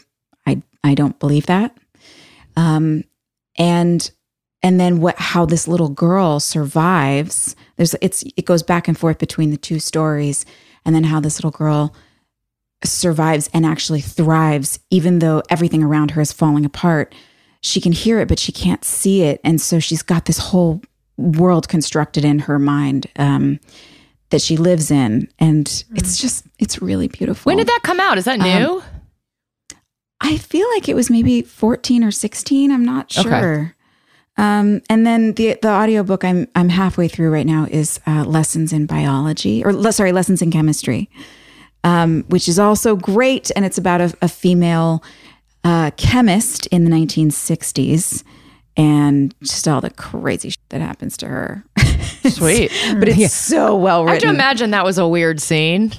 I 0.88 0.94
don't 0.94 1.18
believe 1.18 1.46
that. 1.46 1.76
Um, 2.56 3.04
and 3.56 4.10
and 4.62 4.80
then 4.80 5.00
what 5.00 5.18
how 5.18 5.46
this 5.46 5.68
little 5.68 5.88
girl 5.88 6.40
survives 6.40 7.54
there's 7.76 7.94
it's 8.00 8.24
it 8.36 8.44
goes 8.44 8.62
back 8.62 8.88
and 8.88 8.98
forth 8.98 9.18
between 9.18 9.50
the 9.50 9.56
two 9.56 9.78
stories 9.78 10.44
and 10.84 10.94
then 10.94 11.04
how 11.04 11.20
this 11.20 11.38
little 11.38 11.50
girl 11.50 11.94
survives 12.84 13.48
and 13.52 13.66
actually 13.66 14.00
thrives 14.00 14.78
even 14.90 15.18
though 15.18 15.42
everything 15.50 15.82
around 15.82 16.12
her 16.12 16.20
is 16.20 16.32
falling 16.32 16.64
apart. 16.64 17.14
She 17.60 17.80
can 17.80 17.92
hear 17.92 18.20
it 18.20 18.28
but 18.28 18.38
she 18.38 18.52
can't 18.52 18.84
see 18.84 19.22
it. 19.22 19.40
And 19.44 19.60
so 19.60 19.78
she's 19.78 20.02
got 20.02 20.24
this 20.24 20.38
whole 20.38 20.82
world 21.16 21.68
constructed 21.68 22.24
in 22.24 22.40
her 22.40 22.58
mind 22.58 23.06
um, 23.16 23.58
that 24.30 24.40
she 24.40 24.56
lives 24.56 24.90
in. 24.90 25.28
And 25.38 25.84
it's 25.94 26.20
just 26.20 26.44
it's 26.58 26.80
really 26.80 27.08
beautiful. 27.08 27.50
When 27.50 27.58
did 27.58 27.66
that 27.68 27.80
come 27.82 28.00
out? 28.00 28.18
Is 28.18 28.24
that 28.24 28.38
new? 28.38 28.82
I 30.20 30.36
feel 30.36 30.66
like 30.74 30.88
it 30.88 30.94
was 30.96 31.10
maybe 31.10 31.42
14 31.42 32.02
or 32.04 32.10
16. 32.10 32.72
I'm 32.72 32.84
not 32.84 33.16
Okay. 33.16 33.28
sure. 33.28 33.74
Um, 34.36 34.82
and 34.88 35.04
then 35.06 35.32
the 35.34 35.58
the 35.62 35.68
audiobook 35.68 36.22
I'm 36.24 36.46
I'm 36.54 36.68
halfway 36.68 37.08
through 37.08 37.30
right 37.32 37.46
now 37.46 37.66
is 37.70 37.98
uh, 38.06 38.24
lessons 38.24 38.72
in 38.72 38.86
biology 38.86 39.64
or 39.64 39.72
le- 39.72 39.92
sorry 39.92 40.12
lessons 40.12 40.42
in 40.42 40.50
chemistry, 40.52 41.10
um, 41.82 42.24
which 42.28 42.48
is 42.48 42.56
also 42.58 42.94
great 42.94 43.50
and 43.56 43.64
it's 43.64 43.78
about 43.78 44.00
a, 44.00 44.14
a 44.22 44.28
female 44.28 45.02
uh, 45.64 45.90
chemist 45.96 46.66
in 46.68 46.84
the 46.84 46.90
1960s 46.90 48.22
and 48.76 49.34
just 49.42 49.66
all 49.66 49.80
the 49.80 49.90
crazy 49.90 50.50
shit 50.50 50.68
that 50.68 50.80
happens 50.80 51.16
to 51.16 51.26
her. 51.26 51.64
Sweet. 52.30 52.70
but 53.00 53.08
it's 53.08 53.34
so 53.34 53.74
well 53.76 54.04
written. 54.04 54.10
I 54.10 54.14
have 54.14 54.22
to 54.22 54.28
imagine 54.28 54.70
that 54.70 54.84
was 54.84 54.98
a 54.98 55.08
weird 55.08 55.40
scene. 55.40 55.92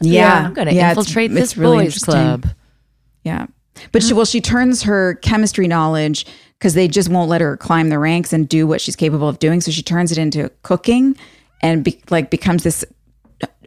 Yeah, 0.00 0.44
I'm 0.46 0.54
going 0.54 0.66
to 0.66 0.74
Yeah, 0.74 0.88
infiltrate 0.88 1.30
it's 1.30 1.38
this 1.40 1.56
really 1.56 1.76
boys 1.76 1.84
interesting. 1.86 2.12
club. 2.14 2.46
Yeah. 3.22 3.46
But 3.92 4.02
she, 4.02 4.14
well, 4.14 4.24
she 4.24 4.40
turns 4.40 4.82
her 4.82 5.14
chemistry 5.16 5.68
knowledge 5.68 6.26
because 6.58 6.74
they 6.74 6.88
just 6.88 7.08
won't 7.08 7.28
let 7.28 7.40
her 7.40 7.56
climb 7.56 7.88
the 7.88 7.98
ranks 7.98 8.32
and 8.32 8.48
do 8.48 8.66
what 8.66 8.80
she's 8.80 8.96
capable 8.96 9.28
of 9.28 9.38
doing. 9.38 9.60
So 9.60 9.70
she 9.70 9.82
turns 9.82 10.10
it 10.12 10.18
into 10.18 10.50
cooking 10.62 11.16
and 11.62 11.84
be, 11.84 12.00
like 12.10 12.30
becomes 12.30 12.62
this 12.62 12.84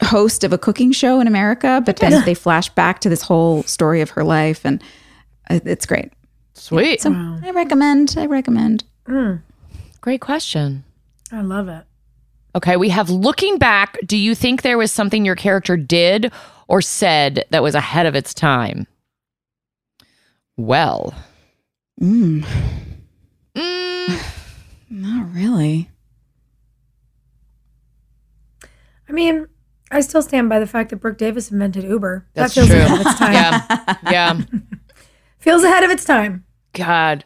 host 0.04 0.44
of 0.44 0.54
a 0.54 0.58
cooking 0.58 0.92
show 0.92 1.20
in 1.20 1.28
America. 1.28 1.82
But 1.86 1.98
then 1.98 2.26
they 2.26 2.34
flash 2.34 2.70
back 2.70 3.00
to 3.02 3.10
this 3.10 3.22
whole 3.22 3.64
story 3.64 4.02
of 4.02 4.10
her 4.12 4.24
life, 4.24 4.66
and 4.66 4.82
uh, 5.50 5.60
it's 5.66 5.86
great. 5.86 6.12
Sweet. 6.54 7.02
So 7.02 7.12
I 7.12 7.52
recommend. 7.52 8.16
I 8.18 8.26
recommend. 8.26 8.84
Great 10.02 10.22
question. 10.22 10.84
I 11.32 11.42
love 11.42 11.68
it. 11.68 11.84
Okay, 12.56 12.78
we 12.78 12.90
have 12.90 13.12
looking 13.12 13.60
back, 13.60 13.98
do 14.06 14.18
you 14.18 14.34
think 14.34 14.64
there 14.64 14.78
was 14.78 14.92
something 14.92 15.24
your 15.24 15.36
character 15.36 15.78
did 15.78 16.32
or 16.68 16.82
said 16.82 17.46
that 17.52 17.62
was 17.62 17.76
ahead 17.76 18.08
of 18.08 18.16
its 18.16 18.34
time? 18.34 18.88
Well, 20.60 21.14
Mm, 22.02 22.46
mm, 23.56 24.22
not 24.90 25.34
really. 25.34 25.90
I 29.08 29.12
mean, 29.14 29.48
I 29.90 30.02
still 30.02 30.22
stand 30.22 30.50
by 30.50 30.60
the 30.60 30.68
fact 30.68 30.90
that 30.90 30.98
Brooke 30.98 31.18
Davis 31.18 31.50
invented 31.50 31.84
Uber. 31.86 32.28
That's 32.34 32.54
that 32.56 32.62
feels 32.62 32.70
true. 32.70 32.80
ahead 32.80 33.00
of 33.00 33.08
its 33.08 33.20
time. 33.20 33.34
yeah, 33.34 33.98
yeah. 34.12 34.42
Feels 35.40 35.64
ahead 35.64 35.84
of 35.86 35.92
its 35.92 36.04
time. 36.04 36.44
God, 36.74 37.24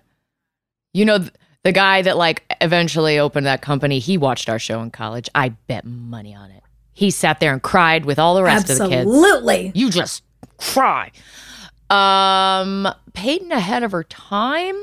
you 0.93 1.03
know 1.03 1.17
th- 1.17 1.31
the 1.63 1.71
guy 1.71 2.03
that 2.03 2.15
like 2.15 2.43
eventually 2.61 3.17
opened 3.17 3.47
that 3.47 3.63
company. 3.63 3.97
He 3.97 4.19
watched 4.19 4.47
our 4.49 4.59
show 4.59 4.81
in 4.81 4.91
college. 4.91 5.27
I 5.33 5.49
bet 5.49 5.85
money 5.85 6.35
on 6.35 6.51
it. 6.51 6.61
He 6.93 7.09
sat 7.09 7.39
there 7.39 7.51
and 7.51 7.61
cried 7.63 8.05
with 8.05 8.19
all 8.19 8.35
the 8.35 8.43
rest 8.43 8.69
of 8.69 8.77
the 8.77 8.87
kids. 8.87 9.07
Absolutely. 9.07 9.71
You 9.73 9.89
just 9.89 10.21
cry. 10.57 11.11
Um, 11.93 12.87
Peyton 13.13 13.51
ahead 13.51 13.83
of 13.83 13.91
her 13.91 14.03
time. 14.03 14.75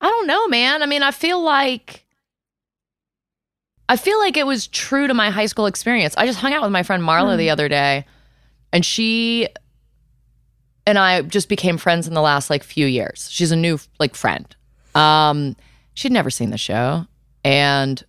I 0.00 0.08
don't 0.08 0.26
know, 0.26 0.46
man. 0.48 0.82
I 0.82 0.86
mean, 0.86 1.02
I 1.02 1.10
feel 1.10 1.42
like 1.42 2.04
I 3.88 3.96
feel 3.96 4.18
like 4.18 4.36
it 4.36 4.46
was 4.46 4.66
true 4.66 5.06
to 5.06 5.14
my 5.14 5.30
high 5.30 5.46
school 5.46 5.66
experience. 5.66 6.14
I 6.16 6.26
just 6.26 6.38
hung 6.38 6.52
out 6.52 6.62
with 6.62 6.70
my 6.70 6.82
friend 6.82 7.02
Marla 7.02 7.36
the 7.38 7.50
other 7.50 7.68
day, 7.68 8.04
and 8.72 8.84
she 8.84 9.48
and 10.86 10.98
I 10.98 11.22
just 11.22 11.48
became 11.48 11.78
friends 11.78 12.06
in 12.06 12.14
the 12.14 12.20
last 12.20 12.50
like 12.50 12.62
few 12.62 12.86
years. 12.86 13.28
She's 13.30 13.50
a 13.50 13.56
new 13.56 13.78
like 13.98 14.14
friend. 14.14 14.54
Um, 14.94 15.56
she'd 15.94 16.12
never 16.12 16.30
seen 16.30 16.50
the 16.50 16.58
show, 16.58 17.06
and 17.44 18.02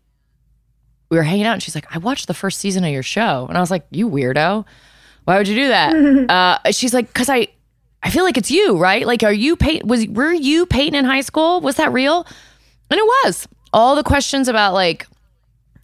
we 1.10 1.17
were 1.17 1.23
hanging 1.23 1.45
out, 1.45 1.53
and 1.53 1.63
she's 1.63 1.75
like, 1.75 1.95
"I 1.95 1.97
watched 1.99 2.27
the 2.27 2.34
first 2.34 2.60
season 2.60 2.84
of 2.84 2.91
your 2.91 3.03
show," 3.03 3.45
and 3.47 3.58
I 3.58 3.62
was 3.62 3.71
like, 3.71 3.86
"You 3.89 4.10
weirdo! 4.10 4.65
Why 5.23 5.38
would 5.38 5.47
you 5.47 5.55
do 5.55 5.67
that?" 5.69 6.29
uh, 6.65 6.71
she's 6.71 6.93
like, 6.93 7.13
"Cause 7.13 7.29
I, 7.29 7.47
I 8.01 8.09
feel 8.09 8.23
like 8.23 8.38
it's 8.38 8.51
you, 8.51 8.77
right? 8.77 9.05
Like, 9.05 9.23
are 9.23 9.33
you 9.33 9.55
Peyton? 9.55 9.88
Was 9.88 10.07
were 10.07 10.31
you 10.31 10.65
Peyton 10.65 10.95
in 10.95 11.05
high 11.05 11.21
school? 11.21 11.62
Was 11.62 11.75
that 11.75 11.91
real?" 11.91 12.25
And 12.89 12.97
it 12.97 13.05
was 13.25 13.47
all 13.73 13.95
the 13.95 14.03
questions 14.03 14.47
about 14.47 14.73
like 14.73 15.05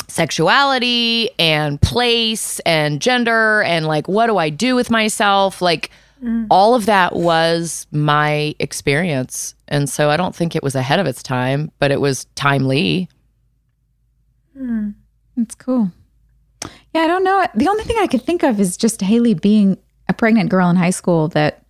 sexuality 0.07 1.29
and 1.39 1.81
place 1.81 2.59
and 2.59 3.01
gender 3.01 3.63
and 3.63 3.85
like 3.85 4.07
what 4.07 4.27
do 4.27 4.37
I 4.37 4.49
do 4.49 4.75
with 4.75 4.89
myself? 4.89 5.61
Like 5.61 5.91
mm. 6.23 6.47
all 6.49 6.75
of 6.75 6.85
that 6.85 7.15
was 7.15 7.87
my 7.91 8.55
experience. 8.59 9.55
And 9.67 9.89
so 9.89 10.09
I 10.09 10.17
don't 10.17 10.35
think 10.35 10.55
it 10.55 10.63
was 10.63 10.75
ahead 10.75 10.99
of 10.99 11.07
its 11.07 11.23
time, 11.23 11.71
but 11.79 11.91
it 11.91 11.99
was 11.99 12.25
timely. 12.35 13.09
Hmm. 14.55 14.91
It's 15.37 15.55
cool. 15.55 15.91
Yeah, 16.93 17.01
I 17.01 17.07
don't 17.07 17.23
know. 17.23 17.45
The 17.55 17.67
only 17.67 17.83
thing 17.83 17.97
I 17.99 18.07
could 18.07 18.21
think 18.21 18.43
of 18.43 18.59
is 18.59 18.77
just 18.77 19.01
Haley 19.01 19.33
being 19.33 19.77
a 20.07 20.13
pregnant 20.13 20.49
girl 20.49 20.69
in 20.69 20.77
high 20.77 20.91
school 20.91 21.27
that 21.29 21.64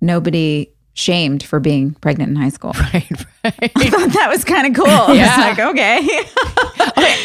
nobody 0.00 0.70
shamed 0.94 1.42
for 1.42 1.60
being 1.60 1.92
pregnant 1.94 2.30
in 2.30 2.36
high 2.36 2.48
school. 2.48 2.72
Right, 2.92 3.10
right. 3.44 3.72
I 3.76 3.88
thought 3.88 4.12
that 4.12 4.28
was 4.28 4.44
kind 4.44 4.66
of 4.66 4.74
cool. 4.74 5.14
Yeah. 5.14 5.50
It's 5.50 5.58
like, 5.58 5.68
okay. 5.70 5.98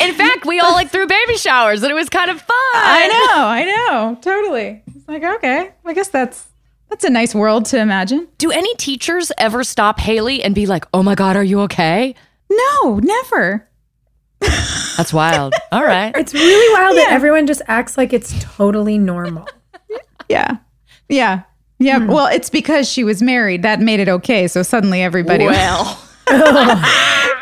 In 0.07 0.13
fact, 0.15 0.45
we 0.45 0.59
all 0.59 0.71
like 0.73 0.89
threw 0.89 1.07
baby 1.07 1.35
showers 1.37 1.81
and 1.83 1.91
it 1.91 1.95
was 1.95 2.07
kind 2.07 2.31
of 2.31 2.39
fun. 2.39 2.47
I 2.73 3.07
know, 3.07 3.45
I 3.45 3.63
know. 3.65 4.17
Totally. 4.21 4.81
It's 4.95 5.07
like, 5.07 5.23
okay. 5.23 5.71
I 5.83 5.93
guess 5.93 6.07
that's 6.07 6.47
that's 6.89 7.03
a 7.03 7.09
nice 7.09 7.33
world 7.35 7.65
to 7.65 7.79
imagine. 7.79 8.27
Do 8.37 8.51
any 8.51 8.73
teachers 8.75 9.31
ever 9.37 9.63
stop 9.63 9.99
Haley 9.99 10.43
and 10.43 10.53
be 10.55 10.65
like, 10.67 10.85
oh 10.93 11.03
my 11.03 11.15
God, 11.15 11.35
are 11.35 11.43
you 11.43 11.61
okay? 11.61 12.15
No, 12.49 12.99
never. 12.99 13.67
That's 14.39 15.11
wild. 15.11 15.53
All 15.71 15.83
right. 15.83 16.15
It's 16.15 16.33
really 16.33 16.73
wild 16.73 16.95
that 16.97 17.11
everyone 17.11 17.47
just 17.47 17.61
acts 17.67 17.97
like 17.97 18.13
it's 18.13 18.33
totally 18.43 18.97
normal. 18.97 19.47
Yeah. 20.29 20.57
Yeah. 21.09 21.43
Yeah. 21.85 21.99
Hmm. 21.99 22.07
Well, 22.07 22.27
it's 22.27 22.49
because 22.49 22.89
she 22.89 23.03
was 23.03 23.21
married. 23.21 23.61
That 23.61 23.79
made 23.79 23.99
it 23.99 24.09
okay. 24.09 24.47
So 24.47 24.63
suddenly 24.63 25.01
everybody 25.03 25.45
Well, 25.45 25.99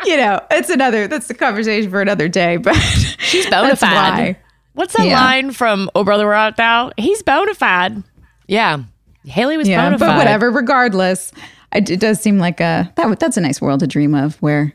you 0.04 0.16
know, 0.16 0.40
it's 0.50 0.68
another 0.70 1.06
that's 1.08 1.28
the 1.28 1.34
conversation 1.34 1.90
for 1.90 2.00
another 2.02 2.28
day, 2.28 2.56
but 2.58 2.74
she's 3.18 3.48
bona 3.48 3.76
fide. 3.76 4.36
What's 4.74 4.94
that 4.96 5.06
Yeah. 5.06 5.20
line 5.20 5.52
from 5.52 5.88
Oh 5.94 6.04
Brother 6.04 6.26
We're 6.26 6.34
Out 6.34 6.56
Thou? 6.56 6.90
He's 6.96 7.22
bona 7.22 7.54
fide. 7.54 8.02
Yeah. 8.46 8.82
Haley 9.24 9.56
was 9.56 9.68
Yeah, 9.68 9.82
bona 9.84 9.98
but 9.98 10.06
fide. 10.08 10.18
whatever. 10.18 10.50
Regardless, 10.50 11.32
it, 11.74 11.88
it 11.88 12.00
does 12.00 12.20
seem 12.20 12.38
like 12.38 12.60
a 12.60 12.92
that 12.96 13.18
that's 13.18 13.36
a 13.36 13.40
nice 13.40 13.60
world 13.60 13.80
to 13.80 13.86
dream 13.86 14.14
of, 14.14 14.36
where 14.42 14.74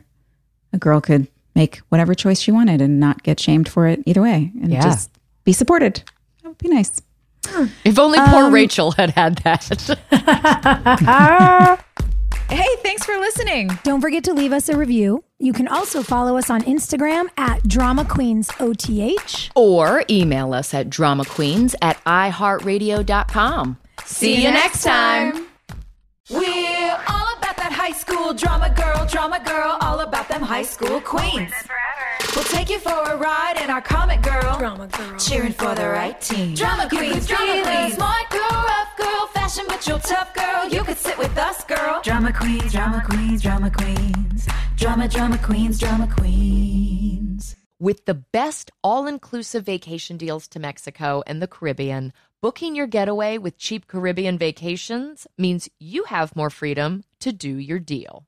a 0.72 0.78
girl 0.78 1.00
could 1.00 1.28
make 1.54 1.76
whatever 1.90 2.14
choice 2.14 2.40
she 2.40 2.50
wanted 2.50 2.80
and 2.80 2.98
not 2.98 3.22
get 3.22 3.38
shamed 3.38 3.68
for 3.68 3.86
it 3.86 4.00
either 4.06 4.22
way, 4.22 4.50
and 4.62 4.72
Yeah. 4.72 4.80
just 4.82 5.10
be 5.44 5.52
supported. 5.52 6.02
That 6.42 6.48
would 6.48 6.58
be 6.58 6.68
nice. 6.68 7.00
If 7.84 7.98
only 7.98 8.18
poor 8.26 8.44
um, 8.44 8.54
Rachel 8.54 8.92
had 8.92 9.10
had 9.10 9.36
that. 9.38 9.78
Hey, 12.50 12.66
thanks 12.82 13.04
for 13.06 13.16
listening. 13.16 13.70
Don't 13.84 14.00
forget 14.00 14.24
to 14.24 14.32
leave 14.32 14.52
us 14.52 14.68
a 14.68 14.76
review. 14.76 15.22
You 15.38 15.52
can 15.52 15.68
also 15.68 16.02
follow 16.02 16.36
us 16.36 16.50
on 16.50 16.62
Instagram 16.62 17.28
at 17.36 17.62
Drama 17.62 18.04
Queens 18.04 18.50
OTH. 18.58 19.50
or 19.54 20.02
email 20.10 20.52
us 20.52 20.74
at 20.74 20.90
dramaqueens 20.90 21.76
at 21.80 22.02
iheartradio.com. 22.04 23.76
See 24.04 24.42
you 24.42 24.50
next 24.50 24.82
time. 24.82 25.46
We're 26.28 26.40
all 27.08 27.22
about 27.22 27.29
that 27.70 27.76
high 27.76 27.92
school 27.92 28.34
drama 28.34 28.70
girl, 28.70 29.06
drama 29.06 29.40
girl, 29.44 29.76
all 29.80 30.00
about 30.00 30.28
them 30.28 30.42
high 30.42 30.62
school 30.62 31.00
queens. 31.00 31.52
We'll 32.34 32.44
take 32.44 32.70
you 32.70 32.78
for 32.78 32.90
a 32.90 33.16
ride 33.16 33.58
in 33.62 33.70
our 33.70 33.80
comic 33.80 34.22
girl, 34.22 34.58
drama 34.58 34.88
girl, 34.88 35.18
cheering 35.18 35.52
for 35.52 35.74
the 35.74 35.88
right 35.88 36.20
team. 36.20 36.54
Drama 36.54 36.88
queens, 36.88 37.26
drama 37.26 37.62
queens, 37.62 37.94
smart 37.94 38.30
girl, 38.30 38.50
rough 38.50 38.96
girl, 38.96 39.26
fashion 39.32 39.64
but 39.68 39.86
you're 39.86 39.98
tough 39.98 40.34
girl. 40.34 40.68
You 40.68 40.82
could 40.84 40.98
sit 40.98 41.18
with 41.18 41.36
us, 41.36 41.64
girl. 41.64 42.00
Drama 42.02 42.32
queens, 42.32 42.72
drama 42.72 43.02
queens, 43.08 43.42
drama 43.42 43.70
queens, 43.70 44.48
drama, 44.76 45.08
drama 45.08 45.38
queens, 45.38 45.78
drama 45.78 46.08
queens. 46.08 47.56
With 47.78 48.04
the 48.04 48.14
best 48.14 48.70
all 48.84 49.06
inclusive 49.06 49.64
vacation 49.64 50.18
deals 50.18 50.46
to 50.48 50.58
Mexico 50.58 51.22
and 51.26 51.40
the 51.40 51.46
Caribbean, 51.46 52.12
booking 52.40 52.74
your 52.74 52.86
getaway 52.86 53.36
with 53.38 53.58
cheap 53.58 53.86
Caribbean 53.86 54.38
vacations 54.38 55.26
means 55.36 55.68
you 55.78 56.04
have 56.04 56.36
more 56.36 56.50
freedom 56.50 57.04
to 57.20 57.32
do 57.32 57.56
your 57.56 57.78
deal. 57.78 58.26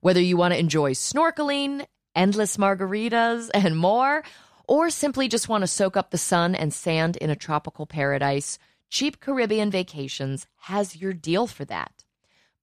Whether 0.00 0.20
you 0.20 0.36
want 0.36 0.52
to 0.52 0.60
enjoy 0.60 0.92
snorkeling, 0.92 1.86
endless 2.14 2.56
margaritas, 2.56 3.50
and 3.54 3.76
more, 3.76 4.22
or 4.68 4.90
simply 4.90 5.28
just 5.28 5.48
want 5.48 5.62
to 5.62 5.68
soak 5.68 5.96
up 5.96 6.10
the 6.10 6.18
sun 6.18 6.54
and 6.54 6.72
sand 6.72 7.16
in 7.16 7.30
a 7.30 7.36
tropical 7.36 7.86
paradise, 7.86 8.58
Cheap 8.90 9.20
Caribbean 9.20 9.70
Vacations 9.70 10.46
has 10.60 10.96
your 10.96 11.12
deal 11.12 11.46
for 11.46 11.64
that. 11.64 12.04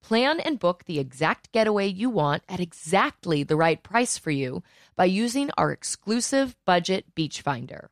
Plan 0.02 0.38
and 0.38 0.58
book 0.58 0.84
the 0.84 0.98
exact 0.98 1.50
getaway 1.52 1.86
you 1.86 2.10
want 2.10 2.42
at 2.48 2.60
exactly 2.60 3.42
the 3.42 3.56
right 3.56 3.82
price 3.82 4.18
for 4.18 4.30
you 4.30 4.62
by 4.96 5.06
using 5.06 5.50
our 5.56 5.72
exclusive 5.72 6.56
budget 6.66 7.14
beach 7.14 7.40
finder. 7.40 7.90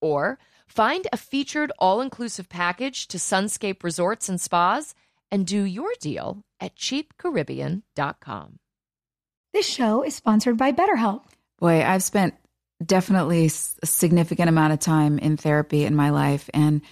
Or 0.00 0.38
find 0.66 1.06
a 1.12 1.16
featured 1.16 1.72
all 1.78 2.00
inclusive 2.00 2.48
package 2.48 3.08
to 3.08 3.18
Sunscape 3.18 3.82
Resorts 3.82 4.28
and 4.28 4.40
Spas 4.40 4.94
and 5.30 5.46
do 5.46 5.62
your 5.62 5.92
deal 6.00 6.44
at 6.60 6.76
cheapcaribbean.com. 6.76 8.58
This 9.52 9.66
show 9.68 10.02
is 10.02 10.14
sponsored 10.14 10.56
by 10.56 10.72
BetterHelp. 10.72 11.22
Boy, 11.58 11.84
I've 11.84 12.02
spent 12.02 12.34
definitely 12.84 13.46
a 13.46 13.86
significant 13.86 14.48
amount 14.48 14.72
of 14.72 14.80
time 14.80 15.18
in 15.18 15.36
therapy 15.36 15.84
in 15.84 15.94
my 15.94 16.10
life. 16.10 16.50
And 16.52 16.82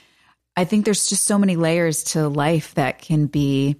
I 0.56 0.64
think 0.64 0.84
there's 0.84 1.08
just 1.08 1.24
so 1.24 1.38
many 1.38 1.56
layers 1.56 2.04
to 2.04 2.28
life 2.28 2.74
that 2.74 3.00
can 3.00 3.26
be 3.26 3.76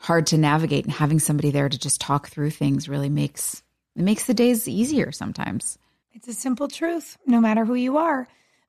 hard 0.00 0.26
to 0.28 0.38
navigate 0.38 0.84
and 0.84 0.92
having 0.92 1.18
somebody 1.18 1.50
there 1.50 1.68
to 1.68 1.78
just 1.78 2.00
talk 2.00 2.28
through 2.28 2.50
things 2.50 2.88
really 2.88 3.08
makes 3.08 3.62
it 3.94 4.02
makes 4.02 4.26
the 4.26 4.34
days 4.34 4.68
easier 4.68 5.10
sometimes. 5.10 5.78
It's 6.12 6.28
a 6.28 6.34
simple 6.34 6.68
truth. 6.68 7.16
No 7.26 7.40
matter 7.40 7.64
who 7.64 7.74
you 7.74 7.96
are, 7.96 8.28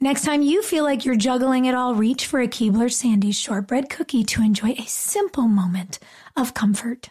Next 0.00 0.24
time 0.24 0.42
you 0.42 0.62
feel 0.62 0.84
like 0.84 1.04
you're 1.04 1.16
juggling 1.16 1.64
it 1.64 1.74
all, 1.74 1.92
reach 1.92 2.26
for 2.26 2.40
a 2.40 2.46
Keebler 2.46 2.88
Sandies 2.88 3.34
shortbread 3.34 3.90
cookie 3.90 4.22
to 4.26 4.42
enjoy 4.42 4.76
a 4.78 4.86
simple 4.86 5.48
moment 5.48 5.98
of 6.36 6.54
comfort. 6.54 7.10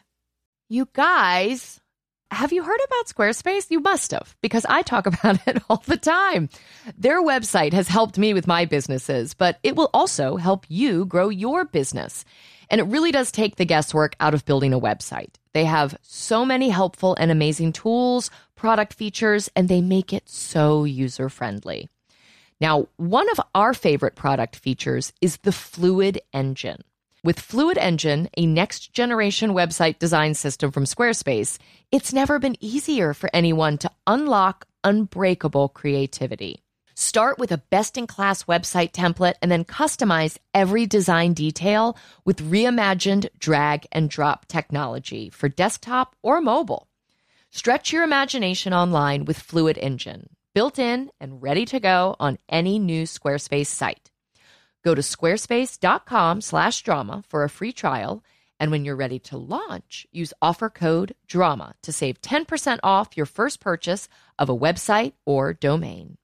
You 0.69 0.87
guys, 0.93 1.81
have 2.31 2.53
you 2.53 2.63
heard 2.63 2.79
about 2.85 3.07
Squarespace? 3.07 3.69
You 3.69 3.81
must 3.81 4.11
have, 4.11 4.37
because 4.41 4.65
I 4.69 4.83
talk 4.83 5.05
about 5.05 5.45
it 5.45 5.61
all 5.69 5.83
the 5.85 5.97
time. 5.97 6.47
Their 6.97 7.21
website 7.21 7.73
has 7.73 7.89
helped 7.89 8.17
me 8.17 8.33
with 8.33 8.47
my 8.47 8.63
businesses, 8.63 9.33
but 9.33 9.59
it 9.63 9.75
will 9.75 9.89
also 9.93 10.37
help 10.37 10.65
you 10.69 11.03
grow 11.03 11.27
your 11.27 11.65
business. 11.65 12.23
And 12.69 12.79
it 12.79 12.85
really 12.85 13.11
does 13.11 13.33
take 13.33 13.57
the 13.57 13.65
guesswork 13.65 14.15
out 14.21 14.33
of 14.33 14.45
building 14.45 14.71
a 14.73 14.79
website. 14.79 15.35
They 15.51 15.65
have 15.65 15.97
so 16.03 16.45
many 16.45 16.69
helpful 16.69 17.17
and 17.19 17.31
amazing 17.31 17.73
tools, 17.73 18.31
product 18.55 18.93
features, 18.93 19.49
and 19.57 19.67
they 19.67 19.81
make 19.81 20.13
it 20.13 20.29
so 20.29 20.85
user 20.85 21.27
friendly. 21.27 21.89
Now, 22.59 22.87
one 22.97 23.29
of 23.29 23.39
our 23.53 23.73
favorite 23.73 24.15
product 24.15 24.55
features 24.55 25.13
is 25.21 25.37
the 25.37 25.51
Fluid 25.51 26.21
Engine. 26.33 26.83
With 27.23 27.39
Fluid 27.39 27.77
Engine, 27.77 28.29
a 28.35 28.47
next 28.47 28.93
generation 28.93 29.51
website 29.51 29.99
design 29.99 30.33
system 30.33 30.71
from 30.71 30.85
Squarespace, 30.85 31.59
it's 31.91 32.13
never 32.13 32.39
been 32.39 32.57
easier 32.59 33.13
for 33.13 33.29
anyone 33.31 33.77
to 33.79 33.91
unlock 34.07 34.65
unbreakable 34.83 35.69
creativity. 35.69 36.63
Start 36.95 37.37
with 37.37 37.51
a 37.51 37.59
best 37.59 37.95
in 37.95 38.07
class 38.07 38.45
website 38.45 38.91
template 38.91 39.35
and 39.41 39.51
then 39.51 39.63
customize 39.63 40.39
every 40.55 40.87
design 40.87 41.33
detail 41.33 41.95
with 42.25 42.49
reimagined 42.49 43.29
drag 43.37 43.85
and 43.91 44.09
drop 44.09 44.47
technology 44.47 45.29
for 45.29 45.47
desktop 45.47 46.15
or 46.23 46.41
mobile. 46.41 46.87
Stretch 47.51 47.91
your 47.91 48.03
imagination 48.03 48.73
online 48.73 49.25
with 49.25 49.37
Fluid 49.37 49.77
Engine 49.77 50.29
built 50.57 50.79
in 50.79 51.11
and 51.19 51.43
ready 51.43 51.65
to 51.65 51.79
go 51.79 52.15
on 52.19 52.39
any 52.49 52.79
new 52.79 53.03
Squarespace 53.03 53.67
site. 53.67 54.09
Go 54.83 54.95
to 54.95 55.03
squarespace.com/drama 55.03 57.23
for 57.29 57.43
a 57.43 57.49
free 57.57 57.71
trial, 57.71 58.23
and 58.59 58.71
when 58.71 58.83
you're 58.83 58.95
ready 58.95 59.19
to 59.19 59.37
launch, 59.37 60.07
use 60.11 60.33
offer 60.41 60.71
code 60.71 61.13
DRAMA 61.27 61.75
to 61.83 61.93
save 61.93 62.21
10% 62.21 62.79
off 62.81 63.15
your 63.15 63.27
first 63.27 63.59
purchase 63.59 64.09
of 64.39 64.49
a 64.49 64.57
website 64.57 65.13
or 65.27 65.53
domain. 65.53 66.17